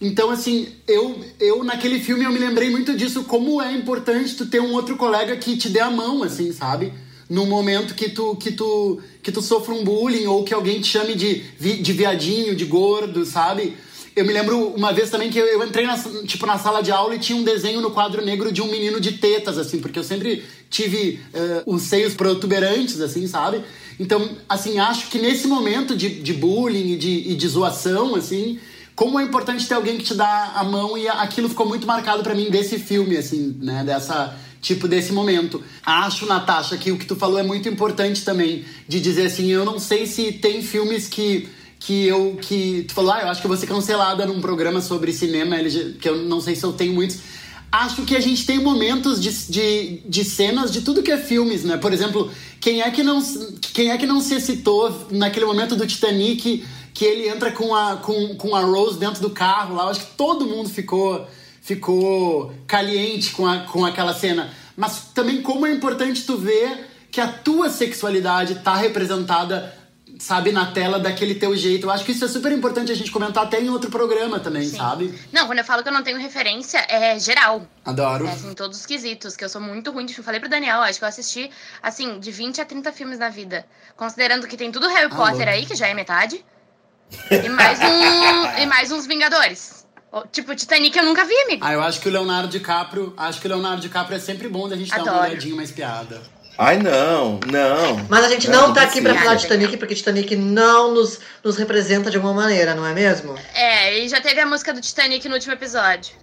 Então, 0.05 0.29
assim, 0.29 0.67
eu, 0.87 1.19
eu 1.39 1.63
naquele 1.63 1.99
filme 1.99 2.25
eu 2.25 2.31
me 2.31 2.37
lembrei 2.37 2.69
muito 2.69 2.95
disso, 2.95 3.23
como 3.23 3.59
é 3.59 3.73
importante 3.73 4.35
tu 4.35 4.45
ter 4.45 4.61
um 4.61 4.71
outro 4.73 4.95
colega 4.97 5.35
que 5.35 5.57
te 5.57 5.67
dê 5.67 5.79
a 5.79 5.89
mão, 5.89 6.21
assim, 6.21 6.53
sabe? 6.53 6.93
No 7.27 7.47
momento 7.47 7.95
que 7.95 8.09
tu, 8.09 8.35
que 8.35 8.51
tu, 8.51 9.01
que 9.23 9.31
tu 9.31 9.41
sofra 9.41 9.73
um 9.73 9.83
bullying 9.83 10.27
ou 10.27 10.43
que 10.43 10.53
alguém 10.53 10.79
te 10.79 10.89
chame 10.89 11.15
de, 11.15 11.39
de 11.39 11.93
viadinho, 11.93 12.55
de 12.55 12.65
gordo, 12.65 13.25
sabe? 13.25 13.75
Eu 14.15 14.23
me 14.25 14.31
lembro 14.31 14.67
uma 14.75 14.93
vez 14.93 15.09
também 15.09 15.31
que 15.31 15.39
eu, 15.39 15.45
eu 15.47 15.65
entrei 15.65 15.87
na, 15.87 15.97
tipo, 16.27 16.45
na 16.45 16.59
sala 16.59 16.83
de 16.83 16.91
aula 16.91 17.15
e 17.15 17.19
tinha 17.19 17.35
um 17.35 17.43
desenho 17.43 17.81
no 17.81 17.89
quadro 17.89 18.23
negro 18.23 18.51
de 18.51 18.61
um 18.61 18.69
menino 18.69 19.01
de 19.01 19.13
tetas, 19.13 19.57
assim, 19.57 19.79
porque 19.79 19.97
eu 19.97 20.03
sempre 20.03 20.43
tive 20.69 21.19
eh, 21.33 21.63
os 21.65 21.81
seios 21.81 22.13
protuberantes, 22.13 23.01
assim, 23.01 23.27
sabe? 23.27 23.63
Então, 23.99 24.29
assim, 24.47 24.77
acho 24.77 25.09
que 25.09 25.17
nesse 25.17 25.47
momento 25.47 25.95
de, 25.97 26.21
de 26.21 26.33
bullying 26.33 26.93
e 26.93 26.95
de, 26.95 27.31
e 27.31 27.35
de 27.35 27.47
zoação, 27.47 28.13
assim, 28.13 28.59
como 28.95 29.19
é 29.19 29.23
importante 29.23 29.67
ter 29.67 29.73
alguém 29.73 29.97
que 29.97 30.05
te 30.05 30.15
dá 30.15 30.53
a 30.55 30.63
mão 30.63 30.97
e 30.97 31.07
aquilo 31.07 31.49
ficou 31.49 31.67
muito 31.67 31.85
marcado 31.85 32.23
pra 32.23 32.33
mim 32.33 32.49
desse 32.49 32.79
filme, 32.79 33.17
assim, 33.17 33.57
né? 33.59 33.83
Dessa, 33.83 34.35
tipo, 34.61 34.87
desse 34.87 35.11
momento. 35.11 35.61
Acho, 35.85 36.25
Natasha, 36.25 36.77
que 36.77 36.91
o 36.91 36.97
que 36.97 37.05
tu 37.05 37.15
falou 37.15 37.37
é 37.37 37.43
muito 37.43 37.67
importante 37.67 38.23
também, 38.23 38.63
de 38.87 39.01
dizer 39.01 39.25
assim, 39.25 39.51
eu 39.51 39.65
não 39.65 39.79
sei 39.79 40.07
se 40.07 40.31
tem 40.31 40.61
filmes 40.61 41.07
que 41.07 41.49
que 41.77 42.07
eu 42.07 42.37
que 42.41 42.85
tu 42.87 42.93
falou, 42.95 43.11
ah, 43.11 43.21
eu 43.21 43.27
acho 43.27 43.41
que 43.41 43.45
eu 43.45 43.49
vou 43.49 43.57
ser 43.57 43.67
cancelada 43.67 44.25
num 44.25 44.41
programa 44.41 44.81
sobre 44.81 45.13
cinema 45.13 45.57
que 45.99 46.09
eu 46.09 46.17
não 46.23 46.41
sei 46.41 46.55
se 46.55 46.63
eu 46.63 46.73
tenho 46.73 46.93
muitos. 46.93 47.19
Acho 47.71 48.03
que 48.03 48.15
a 48.15 48.21
gente 48.21 48.45
tem 48.45 48.57
momentos 48.57 49.21
de, 49.21 49.29
de, 49.51 50.01
de 50.07 50.23
cenas 50.23 50.71
de 50.71 50.81
tudo 50.81 51.03
que 51.03 51.11
é 51.11 51.17
filmes, 51.17 51.63
né? 51.63 51.77
Por 51.77 51.91
exemplo, 51.91 52.31
quem 52.61 52.81
é 52.81 52.89
que 52.89 53.03
não 53.03 53.21
quem 53.73 53.91
é 53.91 53.97
que 53.97 54.07
não 54.07 54.21
se 54.21 54.33
excitou 54.33 55.07
naquele 55.11 55.45
momento 55.45 55.75
do 55.75 55.85
Titanic 55.85 56.63
que 56.95 57.03
ele 57.05 57.27
entra 57.27 57.51
com 57.51 57.75
a 57.75 57.97
com, 57.97 58.35
com 58.35 58.55
a 58.55 58.61
Rose 58.61 58.97
dentro 58.97 59.21
do 59.21 59.29
carro 59.29 59.75
lá? 59.75 59.83
Eu 59.83 59.89
acho 59.89 59.99
que 59.99 60.15
todo 60.15 60.47
mundo 60.47 60.69
ficou 60.69 61.27
ficou 61.61 62.53
caliente 62.65 63.31
com, 63.31 63.45
a, 63.45 63.59
com 63.59 63.85
aquela 63.85 64.13
cena. 64.13 64.51
Mas 64.77 65.09
também 65.13 65.41
como 65.41 65.67
é 65.67 65.71
importante 65.71 66.23
tu 66.23 66.37
ver 66.37 66.87
que 67.11 67.19
a 67.19 67.27
tua 67.27 67.69
sexualidade 67.69 68.55
tá 68.55 68.75
representada 68.75 69.73
sabe, 70.19 70.51
na 70.51 70.71
tela 70.71 70.99
daquele 70.99 71.35
teu 71.35 71.55
jeito. 71.55 71.87
Eu 71.87 71.91
acho 71.91 72.05
que 72.05 72.11
isso 72.11 72.23
é 72.23 72.27
super 72.27 72.51
importante 72.51 72.91
a 72.91 72.95
gente 72.95 73.11
comentar 73.11 73.43
até 73.43 73.59
em 73.59 73.69
outro 73.69 73.89
programa 73.89 74.39
também, 74.39 74.63
Sim. 74.63 74.77
sabe? 74.77 75.19
Não, 75.31 75.45
quando 75.45 75.59
eu 75.59 75.65
falo 75.65 75.83
que 75.83 75.89
eu 75.89 75.93
não 75.93 76.03
tenho 76.03 76.17
referência, 76.17 76.85
é 76.87 77.19
geral. 77.19 77.67
Adoro. 77.83 78.25
É, 78.25 78.31
assim, 78.31 78.53
todos 78.53 78.79
os 78.79 78.85
quesitos, 78.85 79.35
que 79.35 79.43
eu 79.43 79.49
sou 79.49 79.61
muito 79.61 79.91
ruim 79.91 80.05
de 80.05 80.13
filme. 80.13 80.25
Falei 80.25 80.39
pro 80.39 80.49
Daniel, 80.49 80.81
acho 80.81 80.99
que 80.99 81.05
eu 81.05 81.09
assisti, 81.09 81.49
assim, 81.81 82.19
de 82.19 82.31
20 82.31 82.61
a 82.61 82.65
30 82.65 82.91
filmes 82.91 83.19
na 83.19 83.29
vida. 83.29 83.65
Considerando 83.95 84.47
que 84.47 84.57
tem 84.57 84.71
tudo 84.71 84.87
Harry 84.87 85.09
Ah, 85.11 85.15
Potter 85.15 85.47
aí, 85.47 85.65
que 85.65 85.75
já 85.75 85.87
é 85.87 85.93
metade. 85.93 86.43
E 87.31 87.49
mais, 87.49 87.79
um, 87.79 88.61
e 88.61 88.65
mais 88.65 88.91
uns 88.91 89.05
Vingadores. 89.07 89.85
O- 90.11 90.25
Tipo, 90.27 90.55
Titanic 90.55 90.97
eu 90.97 91.03
nunca 91.03 91.25
vi, 91.25 91.33
amigo. 91.43 91.63
Ah, 91.65 91.73
eu 91.73 91.81
acho 91.81 91.99
que 91.99 92.07
o 92.07 92.11
Leonardo 92.11 92.47
DiCaprio, 92.47 93.13
acho 93.17 93.39
que 93.41 93.47
o 93.47 93.49
Leonardo 93.49 93.81
DiCaprio 93.81 94.15
é 94.17 94.19
sempre 94.19 94.47
bom 94.47 94.67
da 94.69 94.75
gente 94.75 94.89
dar 94.89 95.01
uma 95.03 95.11
Adoro. 95.11 95.25
olhadinha 95.31 95.55
mais 95.55 95.71
piada. 95.71 96.21
Ai, 96.57 96.77
não, 96.77 97.39
não. 97.51 98.05
Mas 98.09 98.23
a 98.23 98.29
gente 98.29 98.49
não 98.49 98.67
não 98.67 98.73
tá 98.73 98.83
aqui 98.83 99.01
pra 99.01 99.09
precisa. 99.11 99.23
falar 99.25 99.35
de 99.35 99.41
Titanic, 99.41 99.75
porque 99.77 99.93
Titanic 99.93 100.35
não 100.37 100.93
nos, 100.93 101.19
nos 101.43 101.57
representa 101.57 102.09
de 102.09 102.15
alguma 102.15 102.33
maneira, 102.33 102.73
não 102.73 102.85
é 102.85 102.93
mesmo? 102.93 103.35
É, 103.53 103.99
e 103.99 104.07
já 104.07 104.21
teve 104.21 104.39
a 104.39 104.45
música 104.45 104.71
do 104.73 104.79
Titanic 104.79 105.27
no 105.27 105.33
último 105.35 105.51
episódio. 105.53 106.13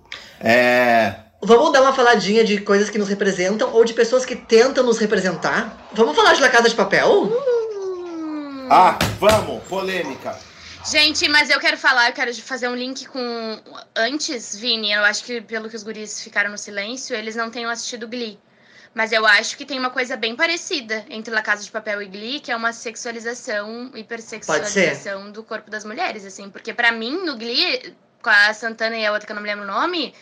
É. 0.41 1.15
Vamos 1.43 1.71
dar 1.73 1.83
uma 1.83 1.93
faladinha 1.93 2.45
de 2.45 2.61
coisas 2.63 2.89
que 2.89 2.97
nos 2.99 3.09
representam 3.09 3.71
ou 3.75 3.85
de 3.85 3.93
pessoas 3.93 4.25
que 4.25 4.35
tentam 4.37 4.85
nos 4.85 4.97
representar? 4.99 5.89
Vamos 5.93 6.17
falar 6.17 6.33
de 6.33 6.41
La 6.41 6.49
Casa 6.49 6.69
de 6.69 6.75
Papel? 6.75 7.25
Hum. 7.25 8.69
Ah, 8.71 8.99
vamos, 9.21 9.63
polêmica. 9.65 10.39
Gente, 10.85 11.29
mas 11.29 11.49
eu 11.49 11.61
quero 11.61 11.79
falar, 11.79 12.09
eu 12.09 12.13
quero 12.13 12.35
fazer 12.35 12.69
um 12.69 12.75
link 12.75 13.07
com. 13.07 13.61
Antes, 13.95 14.57
Vini, 14.57 14.93
eu 14.93 15.05
acho 15.05 15.25
que 15.25 15.41
pelo 15.41 15.69
que 15.69 15.77
os 15.77 15.83
guris 15.83 16.21
ficaram 16.21 16.51
no 16.51 16.59
silêncio, 16.59 17.15
eles 17.15 17.37
não 17.37 17.51
tenham 17.51 17.71
assistido 17.71 18.09
Glee. 18.09 18.39
Mas 18.95 19.11
eu 19.13 19.25
acho 19.25 19.57
que 19.57 19.65
tem 19.65 19.79
uma 19.79 19.91
coisa 19.91 20.17
bem 20.17 20.37
parecida 20.37 21.05
entre 21.09 21.33
La 21.33 21.41
Casa 21.41 21.63
de 21.63 21.71
Papel 21.71 22.03
e 22.03 22.07
Glee, 22.07 22.41
que 22.41 22.51
é 22.51 22.57
uma 22.57 22.73
sexualização, 22.73 23.91
hipersexualização 23.95 25.31
do 25.31 25.43
corpo 25.43 25.71
das 25.71 25.85
mulheres, 25.85 26.27
assim. 26.27 26.51
Porque 26.51 26.75
pra 26.75 26.93
mim, 26.93 27.25
no 27.25 27.37
Glee, 27.39 27.95
com 28.21 28.29
a 28.29 28.53
Santana 28.53 28.97
e 28.97 29.07
a 29.07 29.13
outra 29.13 29.25
que 29.25 29.33
eu 29.33 29.37
não 29.37 29.43
me 29.43 29.49
lembro 29.49 29.65
o 29.65 29.69
nome, 29.69 30.13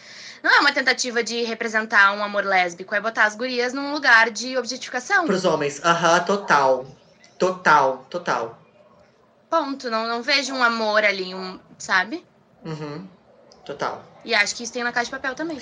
não 0.43 0.55
é 0.55 0.61
uma 0.61 0.73
tentativa 0.73 1.23
de 1.23 1.43
representar 1.43 2.12
um 2.12 2.23
amor 2.23 2.45
lésbico, 2.45 2.95
é 2.95 3.00
botar 3.00 3.25
as 3.25 3.35
gurias 3.35 3.73
num 3.73 3.93
lugar 3.93 4.31
de 4.31 4.57
objetificação. 4.57 5.26
Pros 5.26 5.45
homens. 5.45 5.83
Aham, 5.83 6.21
total. 6.21 6.87
Total, 7.38 8.07
total. 8.11 8.60
Ponto. 9.50 9.90
Não, 9.90 10.07
não 10.07 10.23
vejo 10.23 10.54
um 10.54 10.62
amor 10.62 11.04
ali, 11.04 11.35
um, 11.35 11.59
sabe? 11.76 12.25
Uhum. 12.64 13.04
Total. 13.64 14.02
E 14.25 14.35
acho 14.35 14.54
que 14.54 14.62
isso 14.62 14.73
tem 14.73 14.85
na 14.85 14.92
Casa 14.92 15.07
de 15.07 15.11
Papel 15.11 15.35
também. 15.35 15.59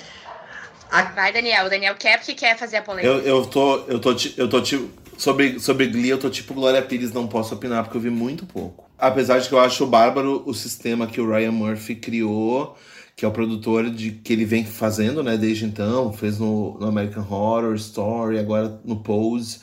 A- 0.91 1.03
Vai, 1.03 1.33
Daniel. 1.33 1.65
O 1.65 1.69
Daniel 1.69 1.95
quer 1.95 2.17
porque 2.17 2.33
quer 2.35 2.57
fazer 2.57 2.77
a 2.77 2.81
polêmica. 2.81 3.07
Eu, 3.13 3.21
eu 3.39 3.45
tô. 3.45 3.77
Eu 3.87 3.99
tô, 3.99 4.15
eu 4.37 4.49
tô 4.49 4.61
tipo. 4.61 4.89
Sobre, 5.17 5.59
sobre 5.59 5.85
Glee, 5.87 6.09
eu 6.11 6.17
tô 6.17 6.29
tipo 6.29 6.53
Glória 6.53 6.81
Pires, 6.81 7.11
não 7.11 7.27
posso 7.27 7.53
opinar, 7.53 7.83
porque 7.83 7.97
eu 7.97 8.01
vi 8.01 8.09
muito 8.09 8.45
pouco. 8.45 8.89
Apesar 8.97 9.37
de 9.39 9.49
que 9.49 9.53
eu 9.53 9.59
acho 9.59 9.85
bárbaro 9.85 10.41
o 10.45 10.53
sistema 10.53 11.07
que 11.07 11.19
o 11.19 11.29
Ryan 11.29 11.51
Murphy 11.51 11.95
criou, 11.95 12.77
que 13.17 13.25
é 13.25 13.27
o 13.27 13.31
produtor 13.31 13.89
de 13.89 14.11
que 14.11 14.31
ele 14.31 14.45
vem 14.45 14.65
fazendo, 14.65 15.21
né, 15.21 15.35
desde 15.35 15.65
então, 15.65 16.13
fez 16.13 16.39
no, 16.39 16.77
no 16.79 16.87
American 16.87 17.27
Horror 17.29 17.75
Story, 17.75 18.39
agora 18.39 18.79
no 18.85 19.03
Pose, 19.03 19.59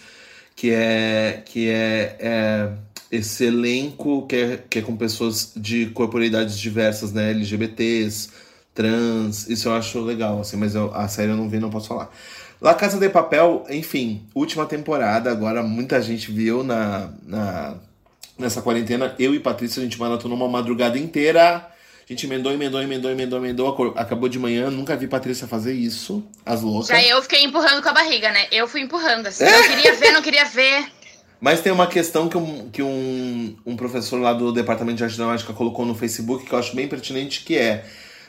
que 0.55 0.71
é 0.71 1.43
que 1.47 1.71
é, 1.71 2.17
é 2.21 2.73
esse 3.11 3.45
elenco 3.45 4.27
que 4.27 4.37
é, 4.37 4.61
que 4.69 4.79
é 4.81 4.83
com 4.83 4.97
pessoas 4.97 5.53
de 5.57 5.87
corporeidades 5.87 6.59
diversas, 6.59 7.13
né, 7.13 7.31
LGBTs, 7.31 8.31
trans, 8.75 9.49
isso 9.49 9.69
eu 9.69 9.75
acho 9.75 10.01
legal, 10.01 10.41
assim, 10.41 10.57
mas 10.57 10.75
eu- 10.75 10.93
a 10.95 11.09
série 11.09 11.31
eu 11.31 11.37
não 11.37 11.49
vi, 11.49 11.59
não 11.59 11.71
posso 11.71 11.89
falar. 11.89 12.11
La 12.61 12.75
Casa 12.75 12.99
de 12.99 13.09
Papel, 13.09 13.65
enfim, 13.71 14.23
última 14.35 14.67
temporada, 14.67 15.31
agora 15.31 15.63
muita 15.63 16.01
gente 16.01 16.31
viu 16.31 16.63
na, 16.65 17.11
na 17.23 17.75
nessa 18.39 18.61
quarentena. 18.61 19.15
Eu 19.19 19.35
e 19.35 19.41
Patrícia, 19.41 19.81
a 19.81 19.85
gente 19.85 19.99
maratonou 19.99 20.37
uma 20.37 20.49
madrugada 20.49 20.99
inteira. 20.99 21.57
A 21.57 22.13
gente 22.13 22.27
emendou, 22.27 22.53
emendou, 22.53 22.81
emendou, 22.83 23.11
emendou, 23.11 23.39
emendou. 23.39 23.95
Acabou 23.97 24.29
de 24.29 24.39
manhã, 24.39 24.71
nunca 24.71 24.95
vi 24.97 25.07
Patrícia 25.09 25.47
fazer 25.47 25.73
isso. 25.73 26.23
As 26.45 26.63
loucas. 26.63 26.89
Já 26.89 27.03
eu 27.03 27.21
fiquei 27.23 27.45
empurrando 27.45 27.83
com 27.83 27.89
a 27.89 27.93
barriga, 27.93 28.31
né? 28.31 28.47
Eu 28.53 28.69
fui 28.69 28.81
empurrando, 28.83 29.27
assim. 29.27 29.45
Não 29.45 29.63
queria 29.69 29.95
ver, 29.95 30.13
não 30.13 30.23
queria 30.23 30.45
ver. 30.45 30.87
Mas 31.41 31.61
tem 31.61 31.73
uma 31.73 31.87
questão 31.87 32.29
que, 32.29 32.37
um, 32.37 32.69
que 32.71 32.83
um, 32.83 33.57
um 33.67 33.77
professor 33.77 34.21
lá 34.21 34.33
do 34.33 34.53
Departamento 34.53 34.97
de 34.97 35.05
Arte 35.05 35.17
Dramática 35.17 35.53
colocou 35.53 35.85
no 35.85 35.95
Facebook 35.95 36.45
que 36.45 36.53
eu 36.53 36.59
acho 36.59 36.75
bem 36.75 36.89
pertinente, 36.89 37.45
que 37.45 37.57
é 37.57 37.85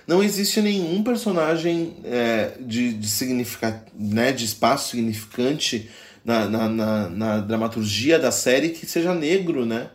não 0.07 0.23
existe 0.23 0.61
nenhum 0.61 1.03
personagem 1.03 1.97
é, 2.05 2.51
de, 2.61 2.93
de, 2.93 3.09
significa, 3.09 3.83
né, 3.93 4.31
de 4.31 4.45
espaço 4.45 4.91
significante 4.91 5.89
na, 6.23 6.47
na, 6.47 6.69
na, 6.69 7.09
na 7.09 7.37
dramaturgia 7.39 8.17
da 8.17 8.31
série 8.31 8.69
que 8.69 8.85
seja 8.85 9.13
negro, 9.13 9.65
né? 9.65 9.89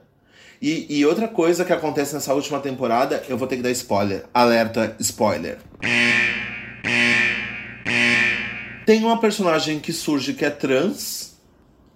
E, 0.60 0.86
e 0.98 1.04
outra 1.04 1.26
coisa 1.26 1.64
que 1.64 1.72
acontece 1.72 2.14
nessa 2.14 2.32
última 2.32 2.60
temporada, 2.60 3.24
eu 3.28 3.36
vou 3.36 3.48
ter 3.48 3.56
que 3.56 3.62
dar 3.62 3.70
spoiler. 3.72 4.24
Alerta, 4.32 4.94
spoiler. 5.00 5.58
Tem 8.86 9.02
uma 9.02 9.18
personagem 9.18 9.80
que 9.80 9.92
surge 9.92 10.34
que 10.34 10.44
é 10.44 10.50
trans. 10.50 11.31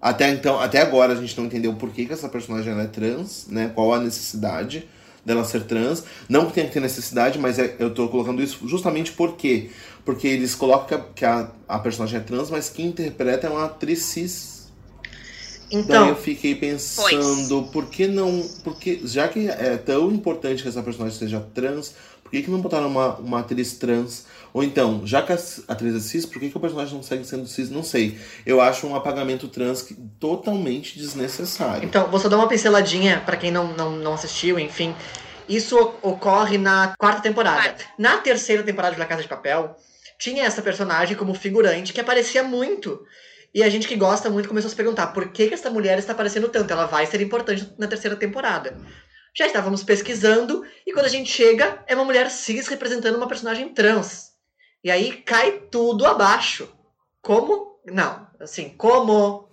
Até 0.08 0.30
então, 0.30 0.60
até 0.60 0.80
agora 0.80 1.12
a 1.12 1.16
gente 1.16 1.36
não 1.36 1.46
entendeu 1.46 1.74
por 1.74 1.90
que, 1.90 2.06
que 2.06 2.12
essa 2.12 2.28
personagem 2.28 2.78
é 2.78 2.86
trans, 2.86 3.46
né? 3.48 3.70
Qual 3.74 3.92
a 3.92 4.00
necessidade 4.00 4.88
dela 5.24 5.44
ser 5.44 5.64
trans. 5.64 6.04
Não 6.28 6.46
que 6.46 6.52
tenha 6.54 6.66
que 6.68 6.72
ter 6.74 6.80
necessidade, 6.80 7.38
mas 7.38 7.58
é- 7.58 7.74
eu 7.80 7.92
tô 7.92 8.08
colocando 8.08 8.42
isso 8.42 8.66
justamente 8.68 9.12
por 9.12 9.36
quê? 9.36 9.70
Porque 10.04 10.28
eles 10.28 10.54
colocam 10.54 10.86
que 10.86 10.94
a, 10.94 11.00
que 11.14 11.24
a, 11.24 11.50
a 11.68 11.78
personagem 11.80 12.20
é 12.20 12.22
trans, 12.22 12.50
mas 12.50 12.68
quem 12.70 12.86
interpreta 12.86 13.46
é 13.48 13.50
uma 13.50 13.64
atriz 13.64 14.00
cis. 14.02 14.72
Daí 15.84 16.08
eu 16.08 16.16
Então, 16.16 16.16
fiquei 16.16 16.54
pensando, 16.54 17.64
por 17.72 17.86
que 17.88 18.06
não. 18.06 18.48
Porque, 18.64 19.00
já 19.04 19.28
que 19.28 19.48
é 19.48 19.76
tão 19.76 20.10
importante 20.10 20.62
que 20.62 20.68
essa 20.68 20.82
personagem 20.82 21.16
seja 21.18 21.40
trans, 21.54 21.94
por 22.22 22.30
que, 22.30 22.42
que 22.42 22.50
não 22.50 22.60
botaram 22.60 22.88
uma, 22.88 23.16
uma 23.18 23.40
atriz 23.40 23.74
trans? 23.74 24.26
Ou 24.56 24.64
então, 24.64 25.06
já 25.06 25.20
que 25.20 25.34
a 25.34 25.38
atriz 25.68 25.94
é 25.94 26.00
cis, 26.00 26.24
por 26.24 26.40
que, 26.40 26.48
que 26.48 26.56
o 26.56 26.60
personagem 26.60 26.94
não 26.94 27.02
segue 27.02 27.26
sendo 27.26 27.46
cis? 27.46 27.68
Não 27.68 27.82
sei. 27.82 28.18
Eu 28.46 28.58
acho 28.58 28.86
um 28.86 28.96
apagamento 28.96 29.48
trans 29.48 29.82
que- 29.82 29.94
totalmente 30.18 30.98
desnecessário. 30.98 31.84
então, 31.86 32.10
vou 32.10 32.18
só 32.18 32.26
dar 32.26 32.38
uma 32.38 32.48
pinceladinha 32.48 33.20
pra 33.26 33.36
quem 33.36 33.50
não, 33.50 33.74
não, 33.74 33.90
não 33.92 34.14
assistiu, 34.14 34.58
enfim. 34.58 34.96
Isso 35.46 35.78
ocorre 36.00 36.56
na 36.56 36.94
quarta 36.98 37.20
temporada. 37.20 37.60
Quarta. 37.60 37.84
Na 37.98 38.16
terceira 38.16 38.62
temporada 38.62 38.94
de 38.94 38.98
La 38.98 39.04
Casa 39.04 39.20
de 39.20 39.28
Papel, 39.28 39.76
tinha 40.18 40.44
essa 40.46 40.62
personagem 40.62 41.18
como 41.18 41.34
figurante 41.34 41.92
que 41.92 42.00
aparecia 42.00 42.42
muito. 42.42 42.98
E 43.54 43.62
a 43.62 43.68
gente 43.68 43.86
que 43.86 43.94
gosta 43.94 44.30
muito 44.30 44.48
começou 44.48 44.68
a 44.68 44.70
se 44.70 44.76
perguntar 44.76 45.08
por 45.08 45.28
que, 45.32 45.48
que 45.48 45.54
essa 45.54 45.68
mulher 45.68 45.98
está 45.98 46.12
aparecendo 46.14 46.48
tanto? 46.48 46.72
Ela 46.72 46.86
vai 46.86 47.04
ser 47.04 47.20
importante 47.20 47.70
na 47.78 47.86
terceira 47.86 48.16
temporada. 48.16 48.74
Já 49.36 49.46
estávamos 49.46 49.82
pesquisando 49.84 50.64
e 50.86 50.94
quando 50.94 51.04
a 51.04 51.10
gente 51.10 51.30
chega, 51.30 51.78
é 51.86 51.94
uma 51.94 52.06
mulher 52.06 52.30
cis 52.30 52.68
representando 52.68 53.16
uma 53.16 53.28
personagem 53.28 53.68
trans. 53.68 54.34
E 54.86 54.90
aí 54.92 55.14
cai 55.14 55.62
tudo 55.68 56.06
abaixo. 56.06 56.68
Como? 57.20 57.76
Não, 57.86 58.24
assim, 58.38 58.68
como? 58.68 59.48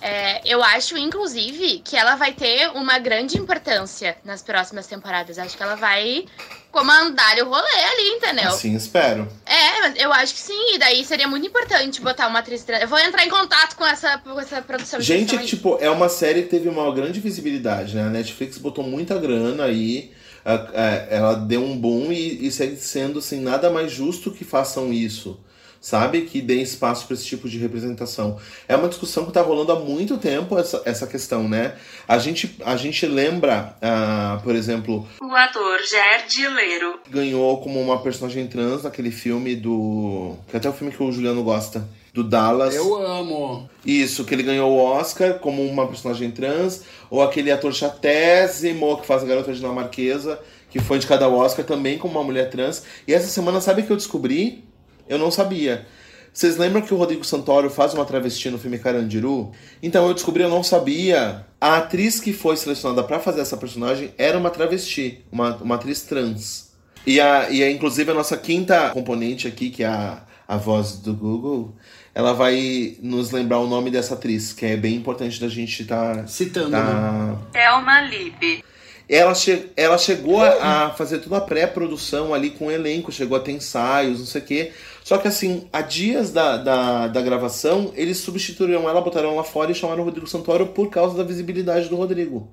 É, 0.00 0.40
eu 0.50 0.62
acho, 0.64 0.96
inclusive, 0.96 1.80
que 1.80 1.94
ela 1.94 2.14
vai 2.14 2.32
ter 2.32 2.70
uma 2.70 2.98
grande 2.98 3.36
importância 3.36 4.16
nas 4.24 4.40
próximas 4.40 4.86
temporadas. 4.86 5.38
Acho 5.38 5.58
que 5.58 5.62
ela 5.62 5.74
vai 5.74 6.24
comandar 6.70 7.36
o 7.40 7.50
rolê 7.50 7.84
ali, 7.84 8.08
entendeu? 8.16 8.48
Assim 8.48 8.74
espero. 8.74 9.28
É, 9.44 9.80
mas 9.80 9.94
eu 10.00 10.10
acho 10.10 10.32
que 10.32 10.40
sim. 10.40 10.74
E 10.74 10.78
daí 10.78 11.04
seria 11.04 11.28
muito 11.28 11.46
importante 11.46 12.00
botar 12.00 12.26
uma 12.28 12.38
atriz 12.38 12.64
trans. 12.64 12.80
Eu 12.80 12.88
vou 12.88 12.98
entrar 12.98 13.26
em 13.26 13.28
contato 13.28 13.76
com 13.76 13.84
essa, 13.84 14.16
com 14.16 14.40
essa 14.40 14.62
produção 14.62 14.98
Gente, 15.02 15.36
tipo, 15.44 15.76
é 15.82 15.90
uma 15.90 16.08
série 16.08 16.44
que 16.44 16.48
teve 16.48 16.70
uma 16.70 16.90
grande 16.94 17.20
visibilidade, 17.20 17.94
né? 17.94 18.04
A 18.04 18.08
Netflix 18.08 18.56
botou 18.56 18.82
muita 18.82 19.18
grana 19.18 19.64
aí, 19.64 20.14
a- 20.44 20.54
a- 20.54 21.06
ela 21.10 21.34
deu 21.34 21.62
um 21.64 21.76
boom 21.76 22.12
e, 22.12 22.46
e 22.46 22.50
segue 22.50 22.76
sendo, 22.76 23.18
assim, 23.18 23.40
nada 23.40 23.70
mais 23.70 23.90
justo 23.92 24.30
que 24.30 24.44
façam 24.44 24.92
isso. 24.92 25.38
Sabe? 25.80 26.20
Que 26.22 26.40
deem 26.40 26.62
espaço 26.62 27.06
para 27.08 27.14
esse 27.14 27.24
tipo 27.26 27.48
de 27.48 27.58
representação. 27.58 28.38
É 28.68 28.76
uma 28.76 28.86
discussão 28.88 29.26
que 29.26 29.32
tá 29.32 29.42
rolando 29.42 29.72
há 29.72 29.80
muito 29.80 30.16
tempo, 30.16 30.56
essa, 30.56 30.80
essa 30.84 31.08
questão, 31.08 31.48
né? 31.48 31.74
A 32.06 32.18
gente, 32.18 32.56
a 32.64 32.76
gente 32.76 33.04
lembra, 33.04 33.74
ah, 33.82 34.40
por 34.44 34.54
exemplo, 34.54 35.04
O 35.20 35.34
ator 35.34 35.80
Gerd 35.82 36.48
Leiro 36.54 37.00
ganhou 37.10 37.60
como 37.60 37.80
uma 37.80 38.00
personagem 38.00 38.46
trans 38.46 38.84
naquele 38.84 39.10
filme 39.10 39.56
do. 39.56 40.36
Que 40.48 40.54
é 40.54 40.58
até 40.58 40.68
o 40.68 40.72
filme 40.72 40.92
que 40.94 41.02
o 41.02 41.10
Juliano 41.10 41.42
gosta. 41.42 41.84
Do 42.12 42.22
Dallas. 42.22 42.74
Eu 42.74 42.94
amo. 43.04 43.70
Isso, 43.86 44.24
que 44.24 44.34
ele 44.34 44.42
ganhou 44.42 44.70
o 44.70 44.78
Oscar 44.78 45.38
como 45.38 45.64
uma 45.64 45.86
personagem 45.86 46.30
trans, 46.30 46.82
ou 47.10 47.22
aquele 47.22 47.50
ator 47.50 47.72
chatésimo 47.72 48.98
que 48.98 49.06
faz 49.06 49.22
a 49.22 49.26
garota 49.26 49.52
dinamarquesa, 49.52 50.38
que 50.68 50.78
foi 50.78 50.98
indicado 50.98 51.24
ao 51.24 51.34
Oscar 51.34 51.64
também 51.64 51.96
como 51.96 52.18
uma 52.18 52.24
mulher 52.24 52.50
trans. 52.50 52.82
E 53.08 53.14
essa 53.14 53.28
semana, 53.28 53.60
sabe 53.60 53.82
o 53.82 53.86
que 53.86 53.92
eu 53.92 53.96
descobri? 53.96 54.62
Eu 55.08 55.18
não 55.18 55.30
sabia. 55.30 55.86
Vocês 56.32 56.56
lembram 56.56 56.80
que 56.80 56.94
o 56.94 56.96
Rodrigo 56.96 57.24
Santoro 57.24 57.68
faz 57.68 57.92
uma 57.92 58.06
travesti 58.06 58.48
no 58.48 58.58
filme 58.58 58.78
Carandiru? 58.78 59.52
Então 59.82 60.06
eu 60.08 60.14
descobri, 60.14 60.42
eu 60.42 60.48
não 60.48 60.62
sabia. 60.62 61.44
A 61.60 61.76
atriz 61.76 62.18
que 62.18 62.32
foi 62.32 62.56
selecionada 62.56 63.02
pra 63.04 63.20
fazer 63.20 63.42
essa 63.42 63.56
personagem 63.56 64.14
era 64.16 64.38
uma 64.38 64.48
travesti, 64.48 65.22
uma, 65.30 65.56
uma 65.56 65.74
atriz 65.74 66.02
trans. 66.02 66.72
E, 67.06 67.20
a, 67.20 67.50
e 67.50 67.62
a, 67.62 67.70
inclusive 67.70 68.10
a 68.10 68.14
nossa 68.14 68.36
quinta 68.38 68.90
componente 68.90 69.46
aqui, 69.46 69.68
que 69.68 69.82
é 69.82 69.88
a, 69.88 70.22
a 70.48 70.56
voz 70.56 70.96
do 70.96 71.12
Google, 71.12 71.74
ela 72.14 72.32
vai 72.32 72.96
nos 73.00 73.30
lembrar 73.30 73.58
o 73.58 73.66
nome 73.66 73.90
dessa 73.90 74.14
atriz, 74.14 74.52
que 74.52 74.66
é 74.66 74.76
bem 74.76 74.96
importante 74.96 75.40
da 75.40 75.48
gente 75.48 75.82
estar. 75.82 76.28
Citando, 76.28 76.70
né? 76.70 76.78
tá... 76.78 77.38
Thelma 77.52 78.02
Lib. 78.02 78.62
Ela, 79.08 79.34
che 79.34 79.70
ela 79.76 79.98
chegou 79.98 80.40
a, 80.40 80.86
a 80.86 80.90
fazer 80.90 81.18
toda 81.18 81.36
a 81.36 81.40
pré-produção 81.40 82.32
ali 82.32 82.50
com 82.50 82.66
o 82.66 82.70
elenco, 82.70 83.12
chegou 83.12 83.36
a 83.36 83.40
ter 83.40 83.52
ensaios, 83.52 84.18
não 84.18 84.26
sei 84.26 84.40
o 84.40 84.44
quê. 84.44 84.72
Só 85.02 85.18
que 85.18 85.26
assim, 85.26 85.68
a 85.72 85.80
dias 85.80 86.30
da, 86.30 86.56
da, 86.56 87.08
da 87.08 87.20
gravação, 87.20 87.92
eles 87.94 88.18
substituíram 88.18 88.88
ela, 88.88 89.00
botaram 89.00 89.32
ela 89.32 89.44
fora 89.44 89.72
e 89.72 89.74
chamaram 89.74 90.02
o 90.02 90.04
Rodrigo 90.04 90.26
Santoro 90.26 90.68
por 90.68 90.88
causa 90.88 91.16
da 91.16 91.24
visibilidade 91.24 91.88
do 91.88 91.96
Rodrigo. 91.96 92.48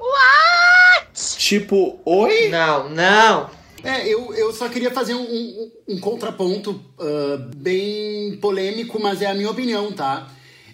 What? 0.00 1.38
Tipo, 1.38 2.00
oi? 2.04 2.48
Não, 2.48 2.88
não. 2.88 3.50
É, 3.84 4.08
eu, 4.08 4.32
eu 4.34 4.52
só 4.52 4.68
queria 4.68 4.92
fazer 4.92 5.14
um, 5.14 5.22
um, 5.22 5.70
um 5.88 6.00
contraponto 6.00 6.80
ah, 6.98 7.48
bem 7.56 8.36
polêmico, 8.36 9.00
mas 9.00 9.20
é 9.20 9.26
a 9.26 9.34
minha 9.34 9.50
opinião, 9.50 9.92
tá? 9.92 10.30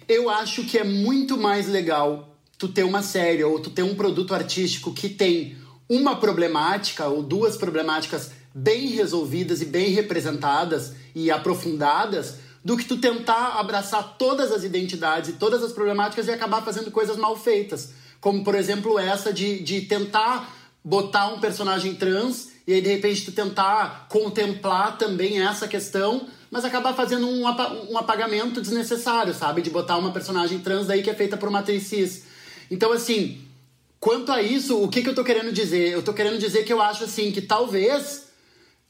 Eu 0.07 0.29
acho 0.29 0.63
que 0.63 0.77
é 0.77 0.83
muito 0.83 1.37
mais 1.37 1.67
legal 1.67 2.35
tu 2.57 2.67
ter 2.67 2.83
uma 2.83 3.01
série 3.01 3.43
ou 3.43 3.59
tu 3.59 3.69
ter 3.69 3.83
um 3.83 3.95
produto 3.95 4.33
artístico 4.33 4.93
que 4.93 5.09
tem 5.09 5.55
uma 5.87 6.17
problemática 6.17 7.07
ou 7.07 7.23
duas 7.23 7.57
problemáticas 7.57 8.31
bem 8.53 8.87
resolvidas 8.87 9.61
e 9.61 9.65
bem 9.65 9.89
representadas 9.91 10.93
e 11.15 11.31
aprofundadas 11.31 12.35
do 12.63 12.75
que 12.75 12.85
tu 12.85 12.97
tentar 12.97 13.59
abraçar 13.59 14.17
todas 14.17 14.51
as 14.51 14.63
identidades 14.63 15.29
e 15.29 15.33
todas 15.33 15.63
as 15.63 15.71
problemáticas 15.71 16.27
e 16.27 16.31
acabar 16.31 16.61
fazendo 16.63 16.91
coisas 16.91 17.17
mal 17.17 17.35
feitas. 17.35 17.91
Como, 18.19 18.43
por 18.43 18.53
exemplo, 18.53 18.99
essa 18.99 19.31
de, 19.31 19.63
de 19.63 19.81
tentar 19.81 20.53
botar 20.83 21.27
um 21.33 21.39
personagem 21.39 21.95
trans 21.95 22.49
e 22.67 22.73
aí, 22.73 22.81
de 22.81 22.89
repente, 22.89 23.25
tu 23.25 23.31
tentar 23.31 24.07
contemplar 24.09 24.97
também 24.97 25.41
essa 25.41 25.67
questão, 25.67 26.27
mas 26.51 26.65
acabar 26.65 26.93
fazendo 26.93 27.27
um, 27.27 27.43
um 27.43 27.97
apagamento 27.97 28.61
desnecessário, 28.61 29.33
sabe? 29.33 29.61
De 29.61 29.69
botar 29.69 29.97
uma 29.97 30.11
personagem 30.11 30.59
trans 30.59 30.87
daí 30.87 31.01
que 31.01 31.09
é 31.09 31.15
feita 31.15 31.37
por 31.37 31.49
uma 31.49 31.59
atriz 31.59 31.83
cis. 31.83 32.25
Então, 32.69 32.91
assim, 32.91 33.41
quanto 33.99 34.31
a 34.31 34.41
isso, 34.41 34.81
o 34.81 34.87
que, 34.87 35.01
que 35.01 35.09
eu 35.09 35.15
tô 35.15 35.23
querendo 35.23 35.51
dizer? 35.51 35.89
Eu 35.89 36.03
tô 36.03 36.13
querendo 36.13 36.37
dizer 36.37 36.63
que 36.63 36.71
eu 36.71 36.81
acho, 36.81 37.03
assim, 37.03 37.31
que 37.31 37.41
talvez 37.41 38.29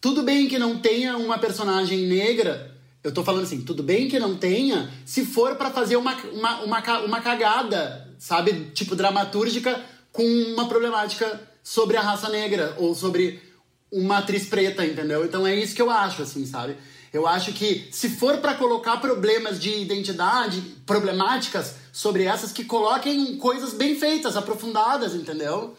tudo 0.01 0.23
bem 0.23 0.47
que 0.47 0.57
não 0.57 0.79
tenha 0.79 1.17
uma 1.17 1.37
personagem 1.37 2.07
negra. 2.07 2.75
Eu 3.03 3.13
tô 3.13 3.23
falando 3.23 3.43
assim, 3.43 3.61
tudo 3.61 3.81
bem 3.81 4.07
que 4.07 4.19
não 4.19 4.35
tenha, 4.35 4.91
se 5.05 5.25
for 5.25 5.55
para 5.55 5.71
fazer 5.71 5.95
uma, 5.95 6.15
uma, 6.33 6.61
uma, 6.63 6.99
uma 6.99 7.21
cagada, 7.21 8.13
sabe? 8.17 8.71
Tipo, 8.73 8.95
dramatúrgica 8.95 9.81
com 10.11 10.23
uma 10.23 10.67
problemática 10.67 11.41
sobre 11.63 11.97
a 11.97 12.01
raça 12.01 12.29
negra 12.29 12.75
ou 12.77 12.93
sobre 12.93 13.41
uma 13.91 14.19
atriz 14.19 14.47
preta, 14.47 14.85
entendeu? 14.85 15.25
Então 15.25 15.45
é 15.45 15.55
isso 15.55 15.75
que 15.75 15.81
eu 15.81 15.89
acho, 15.89 16.21
assim, 16.21 16.45
sabe? 16.45 16.75
Eu 17.11 17.25
acho 17.25 17.53
que 17.53 17.87
se 17.91 18.09
for 18.09 18.37
para 18.37 18.53
colocar 18.53 18.97
problemas 18.97 19.59
de 19.59 19.69
identidade, 19.69 20.61
problemáticas 20.85 21.75
sobre 21.91 22.23
essas, 22.23 22.51
que 22.51 22.63
coloquem 22.63 23.37
coisas 23.37 23.73
bem 23.73 23.99
feitas, 23.99 24.37
aprofundadas, 24.37 25.15
entendeu? 25.15 25.75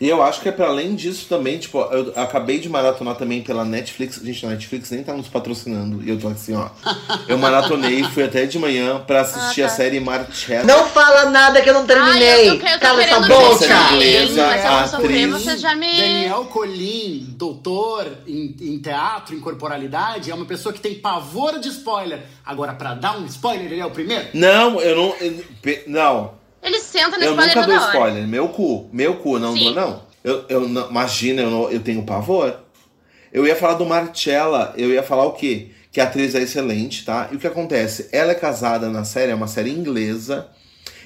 E 0.00 0.08
eu 0.08 0.22
acho 0.22 0.40
que 0.40 0.48
é 0.48 0.52
pra 0.52 0.66
além 0.66 0.94
disso 0.94 1.26
também, 1.28 1.58
tipo, 1.58 1.78
eu 1.78 2.12
acabei 2.16 2.58
de 2.58 2.68
maratonar 2.68 3.14
também 3.14 3.42
pela 3.42 3.64
Netflix. 3.64 4.20
Gente, 4.22 4.44
a 4.44 4.50
Netflix 4.50 4.90
nem 4.90 5.02
tá 5.04 5.14
nos 5.14 5.28
patrocinando. 5.28 6.02
E 6.02 6.10
eu 6.10 6.18
tô 6.18 6.28
assim, 6.28 6.54
ó. 6.54 6.68
Eu 7.28 7.38
maratonei, 7.38 8.02
fui 8.04 8.24
até 8.24 8.44
de 8.44 8.58
manhã 8.58 9.00
pra 9.06 9.20
assistir 9.22 9.62
Ah, 9.62 9.66
a 9.66 9.68
tá. 9.68 9.74
série 9.76 10.00
Marcella. 10.00 10.64
Não 10.64 10.86
fala 10.88 11.30
nada 11.30 11.60
que 11.62 11.70
eu 11.70 11.74
não 11.74 11.86
terminei. 11.86 12.28
Ai, 12.28 12.48
eu 12.48 12.58
tô, 12.60 12.66
eu 12.66 12.72
tô 12.74 12.78
Cala 12.80 13.02
essa 13.02 13.20
boca. 13.20 13.94
inglesa, 13.94 14.46
mas 14.46 14.90
sofrer, 14.90 15.06
atriz. 15.30 15.30
você 15.44 15.56
já 15.58 15.74
me... 15.74 15.86
Daniel 15.96 16.44
Colim, 16.46 17.26
doutor 17.38 18.06
em, 18.26 18.54
em 18.60 18.78
teatro, 18.78 19.34
em 19.34 19.40
corporalidade, 19.40 20.30
é 20.30 20.34
uma 20.34 20.44
pessoa 20.44 20.72
que 20.72 20.80
tem 20.80 20.94
pavor 20.94 21.58
de 21.58 21.68
spoiler. 21.68 22.20
Agora, 22.44 22.74
pra 22.74 22.94
dar 22.94 23.16
um 23.18 23.24
spoiler, 23.26 23.66
ele 23.72 23.80
é 23.80 23.86
o 23.86 23.90
primeiro? 23.90 24.28
Não, 24.34 24.80
eu 24.80 24.96
não. 24.96 25.14
eu- 25.20 25.44
não, 25.86 26.32
senta 26.98 27.16
no 27.18 27.24
eu 27.24 27.30
spoiler 27.32 27.54
nunca 27.54 27.60
toda 27.60 27.66
dou 27.66 27.76
hora. 27.82 27.92
spoiler. 27.92 28.28
Meu 28.28 28.48
cu, 28.48 28.88
meu 28.92 29.16
cu, 29.16 29.38
não 29.38 29.56
Sim. 29.56 29.64
dou, 29.64 29.74
não. 29.74 30.02
Eu, 30.22 30.44
eu 30.48 30.68
não- 30.68 30.88
imagina, 30.90 31.42
eu, 31.42 31.50
não- 31.50 31.70
eu 31.70 31.80
tenho 31.80 32.02
pavor. 32.04 32.56
Eu 33.32 33.46
ia 33.46 33.56
falar 33.56 33.74
do 33.74 33.84
Marcella, 33.84 34.72
eu 34.76 34.90
ia 34.90 35.02
falar 35.02 35.24
o 35.26 35.32
quê? 35.32 35.68
Que 35.90 36.00
a 36.00 36.04
atriz 36.04 36.34
é 36.34 36.42
excelente, 36.42 37.04
tá? 37.04 37.28
E 37.32 37.36
o 37.36 37.38
que 37.38 37.46
acontece? 37.46 38.08
Ela 38.12 38.32
é 38.32 38.34
casada 38.34 38.88
na 38.88 39.04
série, 39.04 39.32
é 39.32 39.34
uma 39.34 39.46
série 39.48 39.70
inglesa, 39.70 40.48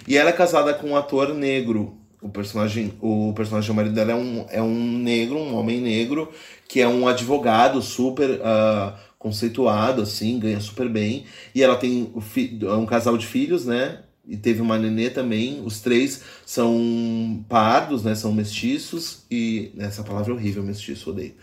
e 0.07 0.17
ela 0.17 0.31
é 0.31 0.33
casada 0.33 0.73
com 0.75 0.89
um 0.91 0.97
ator 0.97 1.33
negro. 1.35 1.97
O 2.21 2.29
personagem, 2.29 2.93
o 3.01 3.33
personagem 3.35 3.69
do 3.71 3.75
marido 3.75 3.95
dela 3.95 4.13
é 4.13 4.15
um, 4.15 4.47
é 4.51 4.61
um 4.63 4.99
negro, 4.99 5.39
um 5.39 5.55
homem 5.57 5.81
negro, 5.81 6.31
que 6.69 6.81
é 6.81 6.89
um 6.89 7.07
advogado 7.09 7.81
super 7.81 8.41
ah, 8.45 8.95
conceituado, 9.19 10.03
assim, 10.03 10.39
ganha 10.39 10.61
super 10.61 10.89
bem. 10.89 11.25
E 11.55 11.63
ela 11.63 11.77
tem 11.77 12.13
fi- 12.21 12.59
um 12.63 12.85
casal 12.87 13.17
de 13.17 13.27
filhos, 13.27 13.65
né? 13.65 14.01
E 14.29 14.37
teve 14.37 14.61
uma 14.61 14.79
nenê 14.79 15.09
também. 15.09 15.63
Os 15.65 15.81
três 15.81 16.21
são 16.45 17.43
pardos, 17.49 18.03
né? 18.05 18.15
São 18.15 18.33
mestiços. 18.33 19.21
E 19.31 19.73
essa 19.79 20.03
palavra 20.03 20.33
é 20.33 20.35
horrível, 20.37 20.63
mestiço, 20.63 21.11
odeio. 21.11 21.35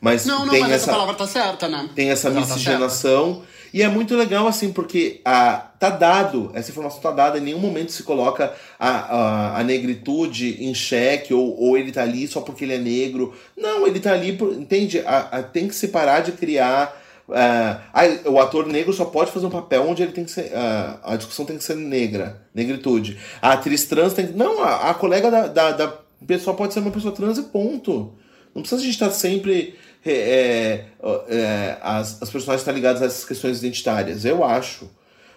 Mas 0.00 0.24
Não, 0.24 0.44
não, 0.46 0.50
tem 0.52 0.60
mas 0.60 0.70
essa, 0.70 0.84
essa, 0.84 0.92
palavra 0.92 1.14
tá 1.16 1.26
certa, 1.26 1.68
né? 1.68 1.90
tem 1.96 2.10
essa 2.10 2.30
Mas 2.30 2.46
tá 2.48 2.54
miscigenação. 2.54 3.42
e 3.74 3.82
é 3.82 3.88
muito 3.88 4.14
legal, 4.14 4.46
assim, 4.46 4.72
porque 4.72 5.20
a, 5.24 5.56
tá 5.56 5.90
dado, 5.90 6.52
essa 6.54 6.70
informação 6.70 7.00
tá 7.00 7.10
dada, 7.10 7.38
em 7.38 7.40
nenhum 7.40 7.58
momento 7.58 7.90
se 7.90 8.04
coloca 8.04 8.54
a, 8.78 8.88
a, 8.88 9.58
a 9.58 9.64
negritude 9.64 10.62
em 10.64 10.72
xeque, 10.72 11.34
ou, 11.34 11.60
ou 11.60 11.76
ele 11.76 11.90
tá 11.90 12.04
ali 12.04 12.28
só 12.28 12.40
porque 12.40 12.64
ele 12.64 12.74
é 12.74 12.78
negro. 12.78 13.34
Não, 13.56 13.88
ele 13.88 13.98
tá 13.98 14.12
ali, 14.12 14.34
por, 14.34 14.52
entende? 14.52 15.00
A, 15.00 15.38
a- 15.38 15.42
tem 15.42 15.66
que 15.66 15.74
se 15.74 15.88
parar 15.88 16.20
de 16.20 16.30
criar. 16.30 16.96
Ah, 17.30 17.80
o 18.26 18.38
ator 18.40 18.66
negro 18.66 18.92
só 18.92 19.04
pode 19.04 19.30
fazer 19.30 19.46
um 19.46 19.50
papel 19.50 19.88
onde 19.88 20.02
ele 20.02 20.12
tem 20.12 20.24
que 20.24 20.30
ser. 20.30 20.52
ah, 20.54 20.98
a 21.02 21.16
discussão 21.16 21.44
tem 21.44 21.58
que 21.58 21.64
ser 21.64 21.76
negra, 21.76 22.42
negritude. 22.54 23.18
A 23.40 23.52
atriz 23.52 23.84
trans 23.84 24.14
tem. 24.14 24.28
Não, 24.28 24.62
a, 24.62 24.90
a 24.90 24.94
colega 24.94 25.30
da, 25.30 25.46
da, 25.46 25.70
da 25.72 25.88
pessoa 26.26 26.56
pode 26.56 26.72
ser 26.74 26.80
uma 26.80 26.90
pessoa 26.90 27.14
trans 27.14 27.38
e 27.38 27.42
ponto. 27.42 28.12
Não 28.54 28.62
precisa 28.62 28.80
a 28.80 28.84
gente 28.84 28.94
estar 28.94 29.10
sempre. 29.10 29.74
é, 30.04 30.12
é, 30.12 30.86
é, 31.28 31.78
as, 31.82 32.22
as 32.22 32.30
personagens 32.30 32.62
estar 32.62 32.72
ligadas 32.72 33.02
a 33.02 33.06
essas 33.06 33.24
questões 33.24 33.58
identitárias. 33.58 34.24
Eu 34.24 34.42
acho. 34.44 34.88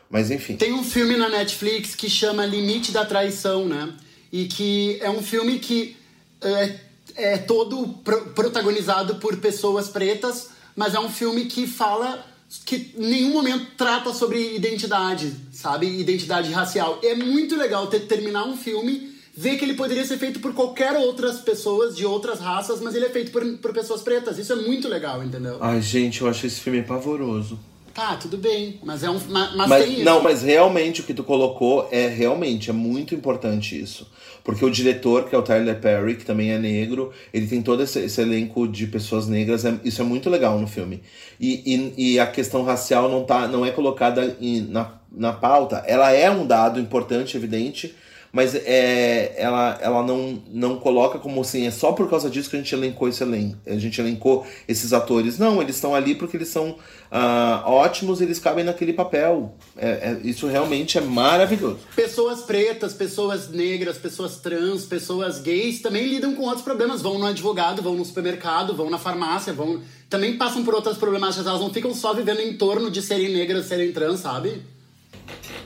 Mas 0.10 0.30
enfim. 0.30 0.58
Tem 0.58 0.73
um 0.73 0.84
filme 0.84 1.15
na 1.15 1.30
Netflix 1.30 1.95
que 1.95 2.10
chama 2.10 2.45
Limite 2.45 2.91
da 2.91 3.06
Traição, 3.06 3.65
né? 3.65 3.93
E 4.32 4.45
que 4.45 4.97
é 5.01 5.10
um 5.10 5.21
filme 5.21 5.60
que 5.60 5.95
é, 6.41 6.75
é 7.15 7.38
todo 7.38 7.88
pro- 8.04 8.25
protagonizado 8.32 9.15
por 9.15 9.38
pessoas 9.38 9.88
pretas, 9.88 10.49
mas 10.75 10.93
é 10.93 10.99
um 10.99 11.10
filme 11.10 11.45
que 11.45 11.67
fala 11.67 12.25
que 12.65 12.93
em 12.97 13.10
nenhum 13.10 13.34
momento 13.34 13.67
trata 13.77 14.13
sobre 14.13 14.55
identidade, 14.55 15.34
sabe? 15.51 15.88
Identidade 15.99 16.51
racial. 16.51 16.99
É 17.01 17.15
muito 17.15 17.55
legal 17.55 17.88
ter 17.88 18.01
terminar 18.01 18.45
um 18.45 18.57
filme, 18.57 19.10
ver 19.36 19.57
que 19.57 19.63
ele 19.63 19.73
poderia 19.73 20.03
ser 20.05 20.17
feito 20.17 20.39
por 20.39 20.53
qualquer 20.53 20.93
outras 20.97 21.39
pessoas 21.39 21.95
de 21.95 22.05
outras 22.05 22.39
raças, 22.39 22.81
mas 22.81 22.93
ele 22.93 23.05
é 23.05 23.10
feito 23.10 23.31
por, 23.31 23.45
por 23.57 23.73
pessoas 23.73 24.01
pretas. 24.01 24.38
Isso 24.38 24.51
é 24.51 24.57
muito 24.57 24.89
legal, 24.89 25.23
entendeu? 25.23 25.57
Ai, 25.62 25.81
gente, 25.81 26.21
eu 26.21 26.27
achei 26.27 26.47
esse 26.47 26.60
filme 26.60 26.81
pavoroso. 26.84 27.57
Tá, 27.93 28.15
tudo 28.15 28.38
bem, 28.38 28.80
mas 28.84 29.04
é 29.04 29.10
um 29.10 29.19
ma- 29.27 29.51
mas, 29.56 29.69
Mas, 29.69 29.84
tem 29.84 29.93
isso. 29.95 30.04
não, 30.06 30.21
mas 30.23 30.41
realmente 30.43 31.01
o 31.01 31.04
que 31.04 31.13
tu 31.13 31.23
colocou 31.25 31.89
é 31.91 32.08
realmente, 32.08 32.69
é 32.69 32.73
muito 32.73 33.13
importante 33.13 33.80
isso. 33.80 34.10
Porque 34.43 34.63
o 34.63 34.69
diretor, 34.71 35.27
que 35.30 35.36
é 35.36 35.38
o 35.38 35.41
Tyler 35.43 35.80
Perry, 35.80 36.15
que 36.15 36.25
também 36.25 36.51
é 36.51 36.58
negro, 36.58 37.12
ele 37.34 37.45
tem 37.47 37.62
todo 37.62 37.84
esse, 37.84 37.99
esse 37.99 38.21
elenco 38.21 38.67
de 38.67 38.88
pessoas 38.88 39.27
negras, 39.27 39.65
é- 39.65 39.77
isso 39.84 40.01
é 40.01 40.06
muito 40.06 40.30
legal 40.30 40.58
no 40.58 40.67
filme. 40.67 41.01
E, 41.39 41.91
e, 41.97 42.13
e 42.13 42.19
a 42.19 42.25
questão 42.27 42.63
racial 42.63 43.10
não, 43.10 43.23
tá, 43.25 43.47
não 43.47 43.65
é 43.65 43.71
colocada 43.71 44.38
em- 44.39 44.62
na, 44.62 44.93
na 45.12 45.34
pauta. 45.34 45.84
Ela 45.86 46.12
é 46.12 46.32
um 46.32 46.47
dado 46.47 46.80
importante, 46.80 47.36
evidente, 47.36 47.93
mas 48.32 48.56
é, 48.56 49.36
ela, 49.38 49.78
ela 49.82 50.04
não, 50.04 50.41
não 50.48 50.78
coloca 50.78 51.20
como 51.20 51.41
assim, 51.41 51.67
é 51.67 51.72
só 51.72 51.91
por 51.91 52.10
causa 52.10 52.30
disso 52.30 52.50
que 52.50 52.56
a 52.56 52.60
gente 52.60 52.74
elencou 52.74 53.10
esse 53.10 53.22
elenco. 53.22 53.58
A 53.67 53.78
gente 53.78 54.00
elencou 54.00 54.46
esses 54.67 54.94
atores. 54.94 55.38
Não, 55.38 55.62
eles 55.62 55.76
estão 55.76 55.94
ali 55.94 56.15
porque 56.15 56.38
eles 56.38 56.48
são 56.48 56.78
ah, 57.12 57.63
ótimos, 57.65 58.22
eles 58.22 58.39
cabem 58.39 58.63
naquele 58.63 58.94
papel. 58.94 59.54
É, 59.76 59.89
é- 59.89 60.20
isso 60.24 60.48
realmente 60.48 60.98
é 60.98 61.02
maravilhoso. 61.02 61.80
Pessoas 61.94 62.41
pretas, 62.44 62.94
pessoas 62.94 63.50
negras, 63.50 63.98
pessoas 63.98 64.38
trans, 64.38 64.86
pessoas 64.86 65.39
gays 65.39 65.82
também 65.82 66.08
lidam 66.08 66.34
com 66.34 66.44
outros 66.44 66.63
problemas. 66.63 67.02
Vão 67.02 67.20
no 67.20 67.26
advogado, 67.26 67.82
vão 67.82 67.96
no 67.96 68.06
supermercado, 68.06 68.74
vão 68.74 68.89
na 68.89 68.98
farmácia, 68.98 69.52
vão. 69.52 69.82
Também 70.10 70.38
passam 70.38 70.63
por 70.63 70.74
outras 70.74 70.98
problemáticas. 70.98 71.46
Elas 71.46 71.60
não 71.60 71.74
ficam 71.74 71.94
só 71.94 72.13
vivendo 72.13 72.39
em 72.39 72.56
torno 72.56 72.89
de 72.89 73.02
serem 73.02 73.34
negras, 73.34 73.65
serem 73.65 73.91
trans, 73.91 74.22
sabe? 74.22 74.62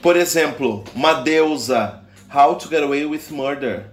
Por 0.02 0.16
exemplo, 0.16 0.82
uma 0.96 1.14
deusa. 1.14 2.05
How 2.36 2.54
to 2.56 2.68
Get 2.68 2.82
Away 2.82 3.06
with 3.06 3.30
Murder. 3.30 3.86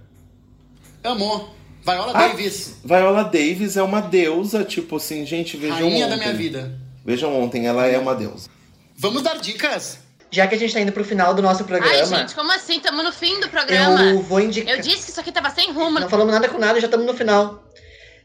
Amor. 1.04 1.50
Viola 1.86 2.12
Ah, 2.16 2.28
Davis, 2.30 2.76
Viola 2.84 3.24
Davis 3.24 3.78
é 3.78 3.84
uma 3.84 4.02
deusa, 4.02 4.64
tipo 4.64 4.96
assim, 4.98 5.26
gente, 5.26 5.58
vejam 5.58 5.78
rainha 5.80 6.08
da 6.08 6.16
ontem. 6.16 6.26
minha 6.26 6.38
vida. 6.38 6.80
Vejam 7.06 7.42
ontem, 7.42 7.68
ela 7.68 7.86
é 7.86 7.98
uma 8.00 8.16
deusa. 8.16 8.50
Vamos 8.96 9.22
dar 9.22 9.38
dicas? 9.38 10.00
Já 10.32 10.48
que 10.48 10.56
a 10.56 10.58
gente 10.58 10.74
tá 10.74 10.80
indo 10.80 10.92
pro 10.94 11.04
final 11.04 11.34
do 11.34 11.42
nosso 11.42 11.64
programa, 11.66 11.94
Ai, 11.94 12.06
gente, 12.06 12.34
como 12.34 12.52
assim? 12.54 12.80
Tamo 12.80 13.04
no 13.04 13.12
fim 13.12 13.38
do 13.40 13.50
programa. 13.50 14.02
eu 14.02 14.22
vou 14.22 14.40
indicar. 14.40 14.74
Eu 14.76 14.82
disse 14.82 15.04
que 15.06 15.12
isso 15.12 15.20
aqui 15.20 15.32
tava 15.32 15.50
sem 15.50 15.72
rumo. 15.74 16.00
Não 16.00 16.10
falamos 16.10 16.34
nada 16.34 16.48
com 16.50 16.58
nada, 16.58 16.80
já 16.80 16.88
estamos 16.88 17.06
no 17.06 17.14
final. 17.14 17.62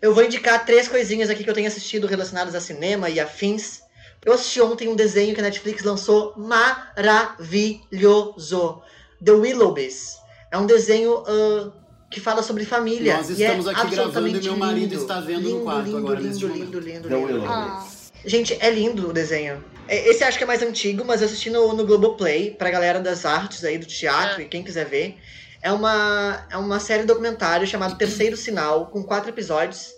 Eu 0.01 0.15
vou 0.15 0.25
indicar 0.25 0.65
três 0.65 0.87
coisinhas 0.89 1.29
aqui 1.29 1.43
que 1.43 1.51
eu 1.51 1.55
tenho 1.55 1.67
assistido 1.67 2.07
relacionadas 2.07 2.55
a 2.55 2.61
cinema 2.61 3.11
e 3.11 3.19
afins. 3.19 3.81
Eu 4.25 4.33
assisti 4.33 4.61
ontem 4.61 4.87
um 4.89 4.95
desenho 4.97 5.35
que 5.35 5.41
a 5.41 5.45
Netflix 5.45 5.83
lançou 5.83 6.33
maravilhoso. 6.37 8.81
The 9.25 9.33
Willoughbys. 9.33 10.17
É 10.51 10.59
um 10.59 10.67
desenho 10.67 11.23
ah, 11.27 11.71
que 12.11 12.21
fala 12.21 12.43
sobre 12.43 12.65
família. 12.65 13.17
Nós 13.17 13.31
e 13.31 13.43
é 13.43 13.47
estamos 13.47 13.69
aqui 13.69 13.91
gravando 13.91 14.29
e 14.29 14.41
meu 14.41 14.57
marido 14.57 14.81
lindo. 14.81 14.95
está 15.03 15.21
vendo 15.21 15.43
no 15.43 15.49
lindo, 15.49 15.63
quarto 15.65 15.85
lindo, 15.87 15.99
agora, 15.99 16.21
lindo, 16.21 16.47
lindo, 16.49 16.81
lindo, 16.81 17.09
The 17.09 17.15
lindo, 17.15 17.29
lindo. 17.29 17.43
Willoughbys. 17.43 17.99
Gente, 18.25 18.57
é 18.61 18.71
lindo 18.71 19.11
o 19.11 19.13
desenho. 19.13 19.63
É, 19.87 20.09
Esse 20.09 20.25
acho 20.25 20.37
que 20.37 20.45
é 20.45 20.47
mais 20.47 20.63
antigo, 20.63 21.05
mas 21.05 21.21
eu 21.21 21.27
assisti 21.27 21.51
no, 21.51 21.73
no 21.73 21.87
Globoplay, 21.87 22.51
pra 22.51 22.71
galera 22.71 23.01
das 23.01 23.25
artes 23.25 23.65
aí, 23.65 23.79
do 23.79 23.87
teatro, 23.87 24.41
Ah. 24.41 24.43
e 24.43 24.47
quem 24.47 24.63
quiser 24.63 24.87
ver. 24.87 25.17
É 25.63 25.73
uma, 25.73 26.47
é 26.51 26.57
uma 26.57 26.79
série 26.79 27.05
documentário 27.05 27.67
chamada 27.67 27.95
Terceiro 27.97 28.37
Sinal, 28.37 28.87
com 28.87 29.03
quatro 29.03 29.31
episódios, 29.31 29.89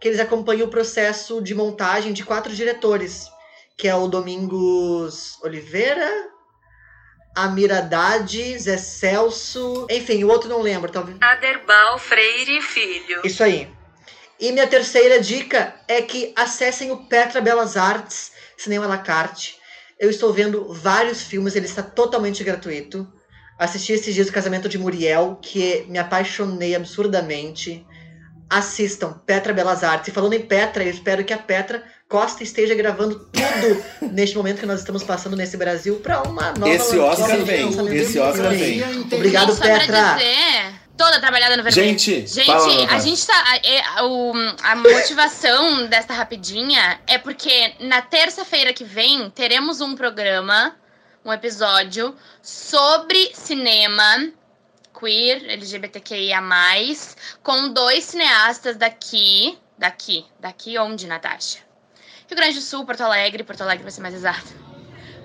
que 0.00 0.08
eles 0.08 0.18
acompanham 0.20 0.66
o 0.66 0.70
processo 0.70 1.40
de 1.40 1.54
montagem 1.54 2.12
de 2.12 2.24
quatro 2.24 2.52
diretores, 2.54 3.26
que 3.76 3.86
é 3.88 3.94
o 3.94 4.08
Domingos 4.08 5.38
Oliveira, 5.42 6.10
Amir 7.34 7.72
Haddad, 7.72 8.58
Zé 8.58 8.76
Celso, 8.76 9.86
enfim, 9.90 10.22
o 10.22 10.28
outro 10.28 10.48
não 10.48 10.62
lembro, 10.62 10.90
talvez. 10.90 11.16
Aderbal 11.20 11.98
Freire 11.98 12.60
Filho. 12.62 13.22
Isso 13.24 13.42
aí. 13.42 13.68
E 14.38 14.52
minha 14.52 14.66
terceira 14.66 15.20
dica 15.20 15.74
é 15.88 16.02
que 16.02 16.32
acessem 16.36 16.90
o 16.90 17.06
Petra 17.06 17.40
Belas 17.40 17.76
Artes, 17.76 18.32
Cinema 18.56 18.86
la 18.86 18.98
carte. 18.98 19.56
Eu 19.98 20.10
estou 20.10 20.32
vendo 20.32 20.72
vários 20.72 21.22
filmes, 21.22 21.54
ele 21.54 21.66
está 21.66 21.82
totalmente 21.82 22.42
gratuito. 22.42 23.10
Assisti 23.58 23.92
esses 23.92 24.14
dias 24.14 24.28
o 24.28 24.32
Casamento 24.32 24.68
de 24.68 24.78
Muriel, 24.78 25.38
que 25.40 25.84
me 25.88 25.98
apaixonei 25.98 26.74
absurdamente. 26.74 27.86
Assistam 28.50 29.12
Petra 29.24 29.52
Belas 29.52 29.84
Artes. 29.84 30.08
E 30.08 30.12
falando 30.12 30.34
em 30.34 30.46
Petra, 30.46 30.84
eu 30.84 30.90
espero 30.90 31.24
que 31.24 31.32
a 31.32 31.38
Petra 31.38 31.82
Costa 32.14 32.42
esteja 32.44 32.74
gravando 32.76 33.28
tudo 33.32 33.84
neste 34.12 34.36
momento 34.36 34.60
que 34.60 34.66
nós 34.66 34.78
estamos 34.80 35.02
passando 35.02 35.34
nesse 35.36 35.56
Brasil 35.56 35.96
para 35.96 36.22
uma 36.22 36.52
nova 36.52 36.68
Esse 36.72 36.96
Oscar 36.96 37.38
vem, 37.42 37.68
esse 37.96 38.18
Oscar 38.20 38.50
vem. 38.50 38.82
Obrigado, 39.12 39.52
só 39.52 39.62
Petra. 39.62 40.14
dizer, 40.14 40.74
toda 40.96 41.18
trabalhada 41.18 41.56
no 41.56 41.64
vermelho. 41.64 41.88
Gente, 41.88 42.24
Gente, 42.26 42.46
fala, 42.46 42.86
a 42.92 42.98
gente 43.00 43.26
tá. 43.26 43.34
a- 43.48 43.56
é, 43.66 44.02
o- 44.04 44.32
a 44.62 44.76
motivação 44.76 45.86
desta 45.88 46.14
rapidinha 46.14 47.00
é 47.08 47.18
porque 47.18 47.72
na 47.80 48.00
terça-feira 48.00 48.72
que 48.72 48.84
vem 48.84 49.28
teremos 49.30 49.80
um 49.80 49.96
programa, 49.96 50.76
um 51.24 51.32
episódio, 51.32 52.14
sobre 52.40 53.32
cinema 53.34 54.28
queer, 54.96 55.42
LGBTQIA, 55.50 56.38
com 57.42 57.70
dois 57.72 58.04
cineastas 58.04 58.76
daqui. 58.76 59.58
Daqui. 59.76 60.24
Daqui 60.38 60.78
onde, 60.78 61.08
Natasha? 61.08 61.58
Rio 62.28 62.36
Grande 62.36 62.54
do 62.54 62.62
Sul, 62.62 62.84
Porto 62.84 63.02
Alegre, 63.02 63.42
Porto 63.44 63.62
Alegre 63.62 63.82
vai 63.82 63.92
ser 63.92 64.00
mais 64.00 64.14
exato. 64.14 64.64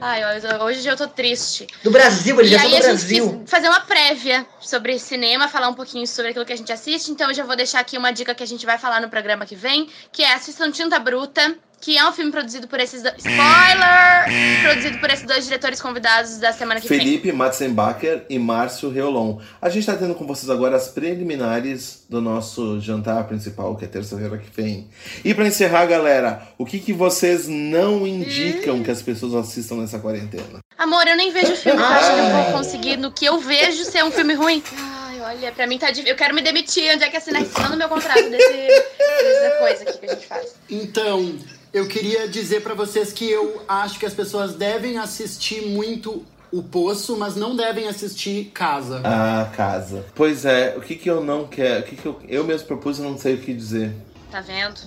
Ai, 0.02 0.22
hoje- 0.62 0.88
eu 0.88 0.96
tô 0.96 1.08
triste. 1.10 1.68
Do 1.84 1.92
Brasil, 1.92 2.40
eles 2.40 2.52
E 2.52 2.54
já 2.54 2.60
são 2.62 2.70
aí 2.70 2.76
do 2.78 2.84
Brasil. 2.84 3.44
fazer 3.46 3.68
uma 3.68 3.82
prévia 3.82 4.46
sobre 4.62 4.98
cinema, 4.98 5.50
falar 5.50 5.68
um 5.68 5.74
pouquinho 5.74 6.08
sobre 6.08 6.32
aquilo 6.32 6.46
que 6.46 6.54
a 6.54 6.56
gente 6.56 6.72
assiste. 6.72 7.12
Então 7.12 7.28
eu 7.30 7.34
já 7.34 7.44
vou 7.44 7.56
deixar 7.56 7.82
aqui 7.82 7.98
uma 7.98 8.12
dica 8.12 8.34
que 8.34 8.42
a 8.42 8.48
gente 8.48 8.66
vai 8.66 8.78
falar 8.78 9.02
no 9.02 9.10
programa 9.10 9.46
que 9.46 9.56
vem, 9.56 9.90
que 10.12 10.24
é 10.24 10.34
assistam 10.34 10.72
Tinta 10.72 10.98
Bruta, 11.00 11.58
que 11.82 11.98
é 11.98 12.08
um 12.08 12.12
filme 12.12 12.32
produzido 12.32 12.68
por 12.68 12.80
esses 12.80 13.02
dois... 13.02 13.15
Spoiler! 13.18 14.63
Produzido 14.63 14.98
por 15.00 15.10
esses 15.10 15.26
dois 15.26 15.46
diretores 15.46 15.82
convidados 15.82 16.38
da 16.38 16.52
semana 16.52 16.82
que 16.82 16.88
vem. 16.88 17.00
Felipe 17.00 17.32
Matzenbacher 17.32 18.26
e 18.30 18.38
Márcio 18.38 18.89
Reolon. 18.89 19.39
A 19.62 19.70
gente 19.70 19.86
tá 19.86 19.96
tendo 19.96 20.15
com 20.15 20.28
vocês 20.28 20.50
agora 20.50 20.76
as 20.76 20.89
preliminares 20.89 22.04
do 22.10 22.22
nosso 22.22 22.80
jantar 22.82 23.24
principal, 23.26 23.76
que 23.76 23.86
é 23.86 23.88
terça-feira 23.88 24.38
que 24.38 24.50
vem. 24.50 24.89
E 25.24 25.34
pra 25.34 25.48
encerrar, 25.48 25.86
galera, 25.86 26.42
o 26.58 26.65
que, 26.65 26.80
que 26.80 26.92
vocês 26.92 27.48
não 27.48 28.06
indicam 28.06 28.84
que 28.84 28.92
as 28.92 29.02
pessoas 29.02 29.34
assistam 29.36 29.76
nessa 29.76 30.00
quarentena? 30.00 30.60
Amor, 30.78 31.08
eu 31.08 31.15
nem 31.15 31.32
vejo 31.32 31.56
filme, 31.56 31.80
eu 31.80 31.86
acho 31.86 32.13
que 32.13 32.20
eu 32.20 32.30
vou 32.30 32.46
conseguir, 32.54 32.98
no 32.98 33.12
que 33.12 33.26
eu 33.26 33.39
vejo, 33.39 33.84
ser 33.84 34.04
um 34.04 34.12
filme 34.12 34.34
ruim. 34.34 34.63
Ai, 34.78 35.22
olha, 35.22 35.52
pra 35.52 35.68
mim 35.68 35.78
tá 35.78 35.88
difícil. 35.88 36.10
Eu 36.10 36.15
quero 36.15 36.34
me 36.34 36.42
demitir, 36.42 36.94
onde 36.94 37.04
é 37.04 37.10
que 37.10 37.18
assina 37.18 37.39
no 37.70 37.78
meu 37.78 37.89
contrato 37.89 38.30
desse, 38.30 38.68
dessa 38.68 39.56
coisa 39.60 39.84
aqui 39.84 39.98
que 39.98 40.06
a 40.06 40.13
gente 40.13 40.26
faz. 40.26 40.56
Então, 40.70 41.38
eu 41.73 41.88
queria 41.88 42.27
dizer 42.27 42.62
pra 42.62 42.73
vocês 42.73 43.12
que 43.13 43.29
eu 43.29 43.62
acho 43.67 43.99
que 43.99 44.05
as 44.05 44.13
pessoas 44.13 44.53
devem 44.55 44.97
assistir 44.97 45.62
muito 45.67 46.25
O 46.51 46.63
Poço, 46.63 47.15
mas 47.15 47.36
não 47.36 47.55
devem 47.55 47.88
assistir 47.88 48.45
Casa. 48.53 49.01
Ah, 49.03 49.51
casa. 49.55 50.05
Pois 50.15 50.45
é, 50.45 50.75
o 50.77 50.82
que, 50.82 50.95
que 50.95 51.10
eu 51.10 51.23
não 51.23 51.45
quero? 51.47 51.82
O 51.82 51.84
que, 51.84 51.95
que 51.95 52.05
eu, 52.05 52.19
eu 52.27 52.43
mesmo 52.43 52.67
propus 52.67 52.97
e 52.97 53.01
não 53.01 53.17
sei 53.17 53.36
o 53.36 53.38
que 53.38 53.53
dizer. 53.53 53.93
Tá 54.32 54.41
vendo? 54.41 54.79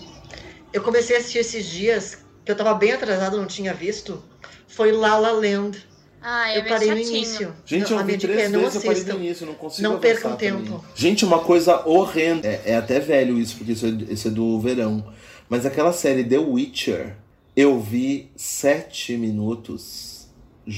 Eu 0.72 0.82
comecei 0.82 1.16
a 1.16 1.18
assistir 1.20 1.38
esses 1.38 1.66
dias, 1.66 2.18
que 2.44 2.50
eu 2.50 2.56
tava 2.56 2.74
bem 2.74 2.92
atrasado, 2.92 3.36
não 3.36 3.46
tinha 3.46 3.72
visto. 3.74 4.22
Foi 4.66 4.90
La 4.90 5.18
La 5.18 5.30
Land. 5.32 5.86
Ai, 6.24 6.54
é 6.54 6.58
eu 6.58 6.64
parei 6.64 6.90
no 6.90 6.96
chatinho. 6.96 7.16
início. 7.16 7.52
Gente, 7.66 7.90
Não, 7.92 8.00
eu 8.00 8.06
vi 8.06 8.16
três 8.18 8.40
é 8.40 8.48
não 8.48 8.60
vezes, 8.60 8.74
eu 8.76 8.82
parei 8.82 9.04
no 9.04 9.14
início, 9.24 9.46
não 9.46 9.54
consigo 9.54 9.88
Não 9.88 9.98
percam 9.98 10.36
também. 10.36 10.64
tempo. 10.64 10.84
Gente, 10.94 11.24
uma 11.24 11.40
coisa 11.40 11.86
horrenda. 11.86 12.46
É, 12.48 12.62
é 12.66 12.76
até 12.76 13.00
velho 13.00 13.38
isso, 13.38 13.56
porque 13.56 13.72
isso 13.72 13.86
é, 13.86 13.90
isso 14.12 14.28
é 14.28 14.30
do 14.30 14.58
verão. 14.60 15.04
Mas 15.52 15.66
aquela 15.66 15.92
série 15.92 16.24
The 16.24 16.38
Witcher, 16.38 17.14
eu 17.54 17.78
vi 17.78 18.32
sete 18.34 19.18
minutos 19.18 20.26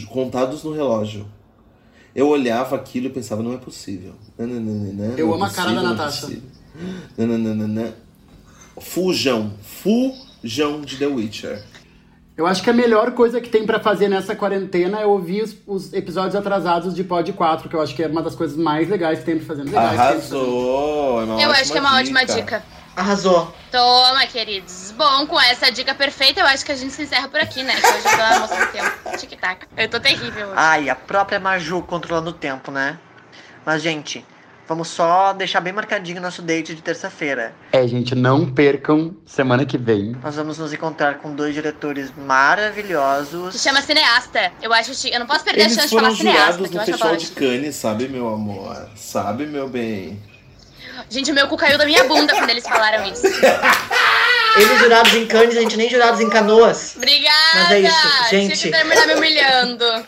contados 0.08 0.64
no 0.64 0.72
relógio. 0.72 1.28
Eu 2.12 2.26
olhava 2.26 2.74
aquilo 2.74 3.06
e 3.06 3.10
pensava, 3.10 3.40
não 3.40 3.52
é 3.52 3.56
possível. 3.56 4.14
Nananana, 4.36 5.14
Eu 5.16 5.28
não 5.28 5.34
é 5.34 5.36
amo 5.36 5.44
a 5.44 5.50
cara 5.50 5.68
possível, 5.68 5.74
da 5.76 5.82
não 5.82 5.90
é 5.92 5.96
Natasha. 5.96 6.26
possível. 6.26 7.92
Fujam, 8.80 9.52
fujam 9.62 10.80
de 10.80 10.96
The 10.96 11.06
Witcher. 11.06 11.62
Eu 12.36 12.44
acho 12.44 12.60
que 12.60 12.68
a 12.68 12.72
melhor 12.72 13.12
coisa 13.12 13.40
que 13.40 13.48
tem 13.48 13.64
pra 13.64 13.78
fazer 13.78 14.08
nessa 14.08 14.34
quarentena 14.34 14.98
é 14.98 15.06
ouvir 15.06 15.44
os, 15.44 15.56
os 15.68 15.92
episódios 15.92 16.34
atrasados 16.34 16.96
de 16.96 17.04
Pod 17.04 17.32
4, 17.32 17.68
que 17.68 17.76
eu 17.76 17.80
acho 17.80 17.94
que 17.94 18.02
é 18.02 18.08
uma 18.08 18.24
das 18.24 18.34
coisas 18.34 18.56
mais 18.56 18.88
legais 18.88 19.20
que 19.20 19.24
tem 19.24 19.36
pra 19.38 19.46
fazer. 19.46 19.62
Legais 19.62 19.90
que 19.90 19.96
tem 19.96 20.06
pra 20.06 20.14
fazer. 20.14 20.34
Arrasou! 20.34 21.20
É 21.20 21.24
uma 21.26 21.42
Eu 21.42 21.50
acho 21.52 21.70
que 21.70 21.78
é 21.78 21.80
uma 21.80 21.96
ótima 21.96 22.24
dica. 22.24 22.73
Arrasou. 22.96 23.52
Toma, 23.72 24.24
queridos. 24.26 24.92
Bom, 24.96 25.26
com 25.26 25.40
essa 25.40 25.70
dica 25.70 25.94
perfeita, 25.94 26.40
eu 26.40 26.46
acho 26.46 26.64
que 26.64 26.70
a 26.72 26.76
gente 26.76 26.92
se 26.92 27.02
encerra 27.02 27.28
por 27.28 27.40
aqui, 27.40 27.62
né? 27.62 27.74
Que 27.74 27.86
hoje 27.86 27.96
eu 28.06 28.10
tô 28.10 28.16
na 28.16 28.38
moça 28.38 28.66
do 28.66 28.72
tempo. 28.72 29.18
Tic-tac. 29.18 29.66
Eu 29.76 29.88
tô 29.88 29.98
terrível 29.98 30.46
hoje. 30.46 30.54
Ai, 30.56 30.88
a 30.88 30.94
própria 30.94 31.40
Maju 31.40 31.82
controlando 31.82 32.30
o 32.30 32.32
tempo, 32.32 32.70
né? 32.70 32.96
Mas, 33.66 33.82
gente, 33.82 34.24
vamos 34.68 34.86
só 34.88 35.32
deixar 35.32 35.60
bem 35.60 35.72
marcadinho 35.72 36.18
o 36.18 36.22
nosso 36.22 36.40
date 36.40 36.72
de 36.72 36.82
terça-feira. 36.82 37.52
É, 37.72 37.84
gente, 37.88 38.14
não 38.14 38.48
percam 38.48 39.16
semana 39.26 39.64
que 39.66 39.76
vem. 39.76 40.14
Nós 40.22 40.36
vamos 40.36 40.58
nos 40.58 40.72
encontrar 40.72 41.18
com 41.18 41.34
dois 41.34 41.52
diretores 41.52 42.08
Se 42.08 42.20
maravilhosos. 42.20 43.60
chama 43.60 43.82
cineasta. 43.82 44.52
Eu 44.62 44.72
acho 44.72 44.92
que 44.92 45.12
eu 45.12 45.18
não 45.18 45.26
posso 45.26 45.44
perder 45.44 45.62
a 45.62 45.64
Eles 45.64 45.74
chance 45.74 45.88
de 45.88 45.94
falar 45.96 46.10
foram 46.10 46.16
cineasta, 46.16 46.52
jurados 46.52 46.70
que 46.70 46.74
eu 46.74 46.78
no 46.78 46.82
a 46.82 46.86
Festival 46.86 47.16
de 47.16 47.26
Cannes, 47.32 47.74
sabe, 47.74 48.08
meu 48.08 48.28
amor? 48.32 48.88
Sabe, 48.94 49.46
meu 49.46 49.68
bem? 49.68 50.22
Gente, 51.08 51.30
o 51.30 51.34
meu 51.34 51.48
cu 51.48 51.56
caiu 51.56 51.76
da 51.78 51.84
minha 51.86 52.04
bunda 52.04 52.32
quando 52.34 52.50
eles 52.50 52.64
falaram 52.66 53.04
isso. 53.10 53.22
Eles 54.56 54.78
jurados 54.78 55.12
em 55.14 55.26
Cannes, 55.26 55.56
a 55.56 55.60
gente 55.62 55.76
nem 55.76 55.90
jurados 55.90 56.20
em 56.20 56.30
Canoas. 56.30 56.94
Obrigada! 56.96 57.34
Mas 57.56 57.70
é 57.72 57.80
isso, 57.80 58.28
gente. 58.30 58.56
Tinha 58.56 58.72
que 58.72 58.78
terminar 58.78 59.06
me 59.08 59.14
humilhando. 59.16 60.06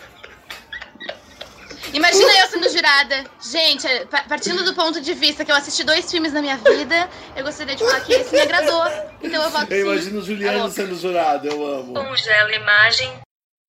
Imagina 1.93 2.33
eu 2.39 2.47
sendo 2.49 2.69
jurada. 2.69 3.25
Gente, 3.51 3.89
pa- 4.09 4.23
partindo 4.29 4.63
do 4.65 4.73
ponto 4.75 5.01
de 5.01 5.15
vista 5.15 5.45
que 5.45 5.51
eu 5.51 5.57
assisti 5.57 5.83
dois 5.83 6.09
filmes 6.09 6.33
na 6.33 6.41
minha 6.41 6.57
vida, 6.59 7.09
eu 7.35 7.43
gostaria 7.43 7.75
de 7.75 7.83
falar 7.85 8.01
que 8.01 8.13
esse 8.13 8.33
me 8.33 8.41
agradou. 8.41 8.85
Então 9.21 9.43
eu 9.43 9.51
voto 9.51 9.73
Eu 9.73 9.85
sim. 9.87 9.93
imagino 9.93 10.21
o 10.21 10.25
Juliano 10.25 10.59
louco. 10.59 10.73
sendo 10.75 10.97
jurado, 10.97 11.49
eu 11.49 11.67
amo. 11.67 11.95
Congela 11.95 12.53
imagem. 12.55 13.13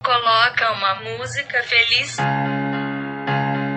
Coloca 0.02 0.72
uma 0.72 0.94
música 0.96 1.62
feliz 1.62 2.16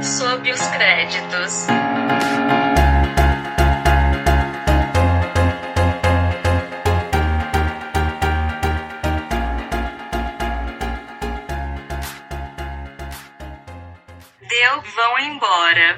sob 0.02 0.52
os 0.52 0.62
créditos. 0.67 1.67
Embora. 15.23 15.95